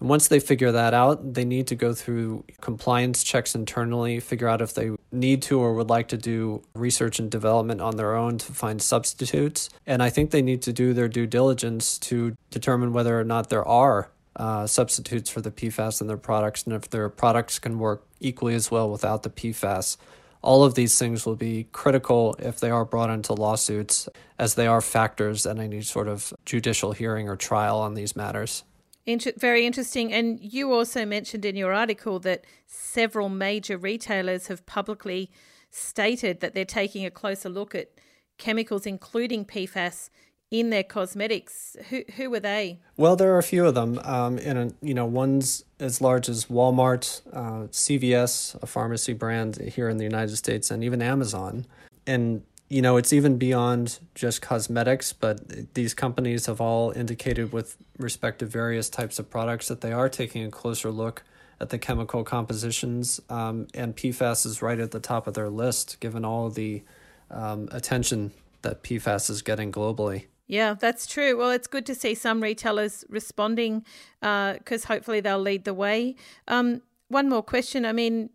And 0.01 0.09
once 0.09 0.29
they 0.29 0.41
figure 0.41 0.73
that 0.73 0.95
out, 0.95 1.35
they 1.35 1.45
need 1.45 1.67
to 1.69 1.75
go 1.75 1.93
through 1.93 2.45
compliance 2.61 3.23
checks 3.23 3.55
internally, 3.55 4.21
figure 4.21 4.49
out 4.49 4.61
if 4.61 4.75
they 4.75 4.91
need 5.13 5.43
to 5.43 5.61
or 5.61 5.75
would 5.75 5.91
like 5.91 6.09
to 6.09 6.17
do 6.17 6.63
research 6.75 7.19
and 7.19 7.31
development 7.31 7.81
on 7.81 7.97
their 7.97 8.15
own 8.15 8.39
to 8.39 8.53
find 8.53 8.83
substitutes. 8.83 9.71
And 9.87 10.03
I 10.03 10.11
think 10.11 10.31
they 10.31 10.43
need 10.43 10.63
to 10.63 10.73
do 10.73 10.93
their 10.93 11.09
due 11.09 11.27
diligence 11.27 11.99
to 12.01 12.37
determine 12.51 12.93
whether 12.93 13.19
or 13.19 13.25
not 13.25 13.51
there 13.51 13.67
are 13.67 14.11
uh, 14.37 14.67
substitutes 14.67 15.31
for 15.31 15.41
the 15.41 15.51
PFAS 15.51 16.01
in 16.01 16.07
their 16.07 16.17
products 16.17 16.65
and 16.65 16.75
if 16.75 16.91
their 16.91 17.09
products 17.09 17.59
can 17.59 17.79
work 17.79 18.05
equally 18.21 18.55
as 18.55 18.71
well 18.71 18.91
without 18.91 19.23
the 19.23 19.31
PFAS. 19.31 19.97
All 20.43 20.63
of 20.63 20.75
these 20.75 20.99
things 20.99 21.25
will 21.25 21.37
be 21.37 21.69
critical 21.73 22.37
if 22.39 22.61
they 22.61 22.71
are 22.71 22.85
brought 22.85 23.09
into 23.09 23.33
lawsuits, 23.33 24.09
as 24.39 24.57
they 24.57 24.67
are 24.67 24.83
factors 24.83 25.47
in 25.47 25.59
any 25.59 25.81
sort 25.81 26.07
of 26.07 26.35
judicial 26.45 26.93
hearing 26.93 27.29
or 27.29 27.37
trial 27.37 27.79
on 27.79 27.95
these 27.95 28.15
matters. 28.15 28.65
Inter- 29.07 29.33
very 29.37 29.67
interesting. 29.67 30.13
And 30.13 30.41
you 30.41 30.73
also 30.73 31.05
mentioned 31.05 31.45
in 31.45 31.57
your 31.57 31.73
article 31.73 32.19
that 32.21 32.45
several 32.67 33.29
major 33.29 33.77
retailers 33.77 34.47
have 34.47 34.65
publicly 34.67 35.31
stated 35.71 36.41
that 36.41 36.55
they're 36.55 36.65
taking 36.65 37.05
a 37.05 37.11
closer 37.11 37.49
look 37.49 37.75
at 37.75 37.91
chemicals, 38.39 38.87
including 38.87 39.45
PFAS, 39.45 40.11
in 40.51 40.71
their 40.71 40.85
cosmetics. 40.85 41.77
Who 41.91 42.03
who 42.17 42.31
were 42.31 42.41
they? 42.41 42.81
Well, 42.97 43.17
there 43.17 43.35
are 43.35 43.39
a 43.39 43.43
few 43.43 43.67
of 43.67 43.75
them. 43.75 43.99
Um, 44.05 44.39
and 44.39 44.75
you 44.81 44.95
know, 44.95 45.05
one's 45.05 45.65
as 45.81 46.01
large 46.01 46.29
as 46.29 46.47
Walmart, 46.47 47.23
uh, 47.33 47.67
CVS, 47.69 48.63
a 48.63 48.67
pharmacy 48.67 49.15
brand 49.15 49.57
here 49.57 49.89
in 49.89 49.97
the 49.97 50.05
United 50.05 50.37
States, 50.37 50.71
and 50.71 50.85
even 50.85 51.03
Amazon. 51.03 51.67
And 52.07 52.43
you 52.69 52.81
know, 52.81 52.97
it's 52.97 53.13
even 53.13 53.37
beyond 53.37 53.99
just 54.15 54.41
cosmetics, 54.41 55.13
but 55.13 55.75
these 55.75 55.95
companies 55.95 56.47
have 56.47 56.61
all 56.61 56.91
indicated 56.93 57.53
with 57.53 57.77
respect 57.99 58.39
to 58.39 58.47
various 58.47 58.89
types 58.89 59.19
of 59.19 59.31
products 59.31 59.69
that 59.69 59.81
they 59.81 59.93
are 59.93 60.09
taking 60.09 60.45
a 60.45 60.51
closer 60.51 60.91
look 60.91 61.23
at 61.61 61.69
the 61.69 61.79
chemical 61.79 62.25
compositions. 62.25 63.21
Um, 63.29 63.69
and 63.75 63.95
PFAS 63.95 64.47
is 64.47 64.63
right 64.63 64.79
at 64.81 64.91
the 64.91 65.01
top 65.01 65.27
of 65.27 65.35
their 65.35 65.51
list, 65.51 66.01
given 66.01 66.25
all 66.25 66.51
the 66.51 66.83
um, 67.31 67.69
attention 67.71 68.33
that 68.63 68.83
PFAS 68.83 69.31
is 69.31 69.43
getting 69.43 69.71
globally. 69.71 70.27
Yeah, 70.47 70.75
that's 70.75 71.07
true. 71.07 71.39
Well, 71.39 71.51
it's 71.51 71.67
good 71.67 71.87
to 71.87 71.95
see 71.95 72.15
some 72.15 72.43
retailers 72.43 73.05
responding 73.09 73.85
because 74.21 74.85
uh, 74.85 74.89
hopefully 74.89 75.21
they'll 75.21 75.39
lead 75.39 75.65
the 75.65 75.75
way. 75.75 76.17
Um, 76.49 76.83
one 77.09 77.29
more 77.29 77.43
question. 77.43 77.87
I 77.87 77.93
mean, 77.93 78.31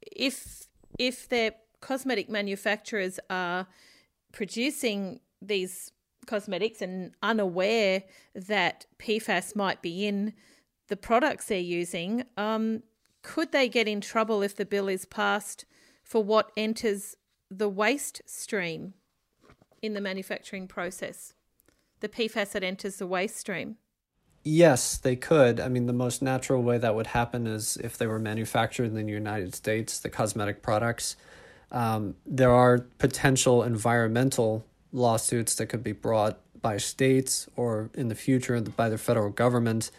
if 0.00 0.66
if 0.98 1.28
they're 1.28 1.54
cosmetic 1.84 2.30
manufacturers 2.30 3.20
are 3.28 3.66
producing 4.32 5.20
these 5.42 5.92
cosmetics 6.26 6.80
and 6.80 7.12
unaware 7.22 8.02
that 8.34 8.86
PFAS 8.98 9.54
might 9.54 9.82
be 9.82 10.06
in 10.06 10.32
the 10.88 10.96
products 10.96 11.46
they're 11.46 11.58
using, 11.58 12.24
um, 12.38 12.82
could 13.22 13.52
they 13.52 13.68
get 13.68 13.86
in 13.86 14.00
trouble 14.00 14.42
if 14.42 14.56
the 14.56 14.64
bill 14.64 14.88
is 14.88 15.04
passed 15.04 15.66
for 16.02 16.24
what 16.24 16.50
enters 16.56 17.16
the 17.50 17.68
waste 17.68 18.22
stream 18.24 18.94
in 19.82 19.92
the 19.92 20.00
manufacturing 20.00 20.66
process? 20.66 21.34
The 22.00 22.08
PFAS 22.08 22.52
that 22.52 22.64
enters 22.64 22.96
the 22.96 23.06
waste 23.06 23.36
stream? 23.36 23.76
Yes, 24.42 24.96
they 24.96 25.16
could. 25.16 25.60
I 25.60 25.68
mean, 25.68 25.84
the 25.84 25.92
most 25.92 26.22
natural 26.22 26.62
way 26.62 26.78
that 26.78 26.94
would 26.94 27.08
happen 27.08 27.46
is 27.46 27.76
if 27.76 27.98
they 27.98 28.06
were 28.06 28.18
manufactured 28.18 28.86
in 28.86 28.94
the 28.94 29.12
United 29.12 29.54
States, 29.54 30.00
the 30.00 30.08
cosmetic 30.08 30.62
products. 30.62 31.16
Um, 31.74 32.14
there 32.24 32.52
are 32.52 32.78
potential 32.98 33.64
environmental 33.64 34.64
lawsuits 34.92 35.56
that 35.56 35.66
could 35.66 35.82
be 35.82 35.92
brought 35.92 36.38
by 36.62 36.76
states 36.76 37.48
or 37.56 37.90
in 37.94 38.08
the 38.08 38.14
future 38.14 38.58
by 38.60 38.88
the 38.88 38.96
federal 38.96 39.28
government 39.28 39.90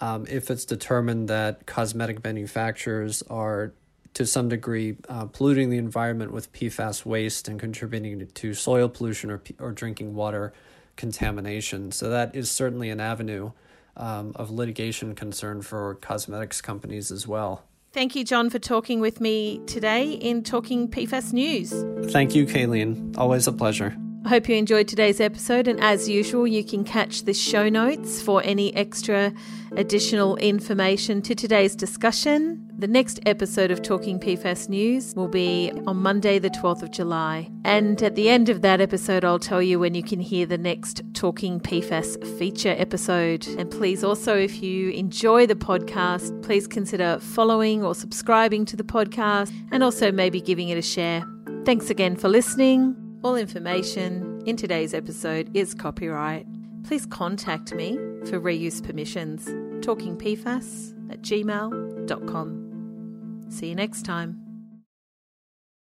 um, 0.00 0.26
if 0.28 0.50
it's 0.50 0.64
determined 0.64 1.28
that 1.28 1.64
cosmetic 1.64 2.24
manufacturers 2.24 3.22
are 3.30 3.72
to 4.14 4.26
some 4.26 4.48
degree 4.48 4.96
uh, 5.08 5.26
polluting 5.26 5.70
the 5.70 5.78
environment 5.78 6.32
with 6.32 6.52
PFAS 6.52 7.06
waste 7.06 7.46
and 7.46 7.58
contributing 7.60 8.26
to 8.26 8.52
soil 8.52 8.88
pollution 8.88 9.30
or, 9.30 9.40
or 9.60 9.70
drinking 9.70 10.14
water 10.14 10.52
contamination. 10.96 11.92
So 11.92 12.10
that 12.10 12.34
is 12.34 12.50
certainly 12.50 12.90
an 12.90 13.00
avenue 13.00 13.52
um, 13.96 14.32
of 14.34 14.50
litigation 14.50 15.14
concern 15.14 15.62
for 15.62 15.94
cosmetics 15.94 16.60
companies 16.60 17.12
as 17.12 17.28
well. 17.28 17.62
Thank 17.92 18.16
you, 18.16 18.24
John, 18.24 18.48
for 18.48 18.58
talking 18.58 19.00
with 19.00 19.20
me 19.20 19.60
today 19.66 20.12
in 20.12 20.42
Talking 20.42 20.88
PFAS 20.88 21.34
News. 21.34 21.70
Thank 22.10 22.34
you, 22.34 22.46
Kayleen. 22.46 23.18
Always 23.18 23.46
a 23.46 23.52
pleasure. 23.52 23.94
Hope 24.26 24.48
you 24.48 24.54
enjoyed 24.54 24.86
today's 24.86 25.20
episode, 25.20 25.66
and 25.66 25.80
as 25.80 26.08
usual, 26.08 26.46
you 26.46 26.62
can 26.62 26.84
catch 26.84 27.24
the 27.24 27.34
show 27.34 27.68
notes 27.68 28.22
for 28.22 28.40
any 28.44 28.74
extra 28.76 29.32
additional 29.76 30.36
information 30.36 31.20
to 31.22 31.34
today's 31.34 31.74
discussion. 31.74 32.70
The 32.78 32.86
next 32.86 33.18
episode 33.26 33.72
of 33.72 33.82
Talking 33.82 34.20
PFAS 34.20 34.68
News 34.68 35.12
will 35.16 35.26
be 35.26 35.72
on 35.88 35.96
Monday, 35.96 36.38
the 36.38 36.50
12th 36.50 36.82
of 36.82 36.92
July. 36.92 37.50
And 37.64 38.00
at 38.00 38.14
the 38.14 38.28
end 38.28 38.48
of 38.48 38.62
that 38.62 38.80
episode, 38.80 39.24
I'll 39.24 39.40
tell 39.40 39.60
you 39.60 39.80
when 39.80 39.94
you 39.94 40.04
can 40.04 40.20
hear 40.20 40.46
the 40.46 40.58
next 40.58 41.02
Talking 41.14 41.58
PFAS 41.58 42.38
feature 42.38 42.76
episode. 42.78 43.48
And 43.58 43.70
please 43.72 44.04
also, 44.04 44.38
if 44.38 44.62
you 44.62 44.90
enjoy 44.90 45.46
the 45.46 45.56
podcast, 45.56 46.42
please 46.42 46.68
consider 46.68 47.18
following 47.18 47.82
or 47.84 47.94
subscribing 47.96 48.66
to 48.66 48.76
the 48.76 48.84
podcast 48.84 49.52
and 49.72 49.82
also 49.82 50.12
maybe 50.12 50.40
giving 50.40 50.68
it 50.68 50.78
a 50.78 50.82
share. 50.82 51.24
Thanks 51.64 51.90
again 51.90 52.14
for 52.14 52.28
listening. 52.28 53.01
All 53.24 53.36
information 53.36 54.42
in 54.46 54.56
today's 54.56 54.92
episode 54.94 55.48
is 55.54 55.74
copyright. 55.74 56.44
Please 56.82 57.06
contact 57.06 57.72
me 57.72 57.94
for 58.26 58.40
reuse 58.40 58.82
permissions. 58.82 59.46
TalkingPFAS 59.46 61.12
at 61.12 61.22
gmail.com. 61.22 62.58
See 63.48 63.68
you 63.68 63.76
next 63.76 64.02
time. 64.02 64.41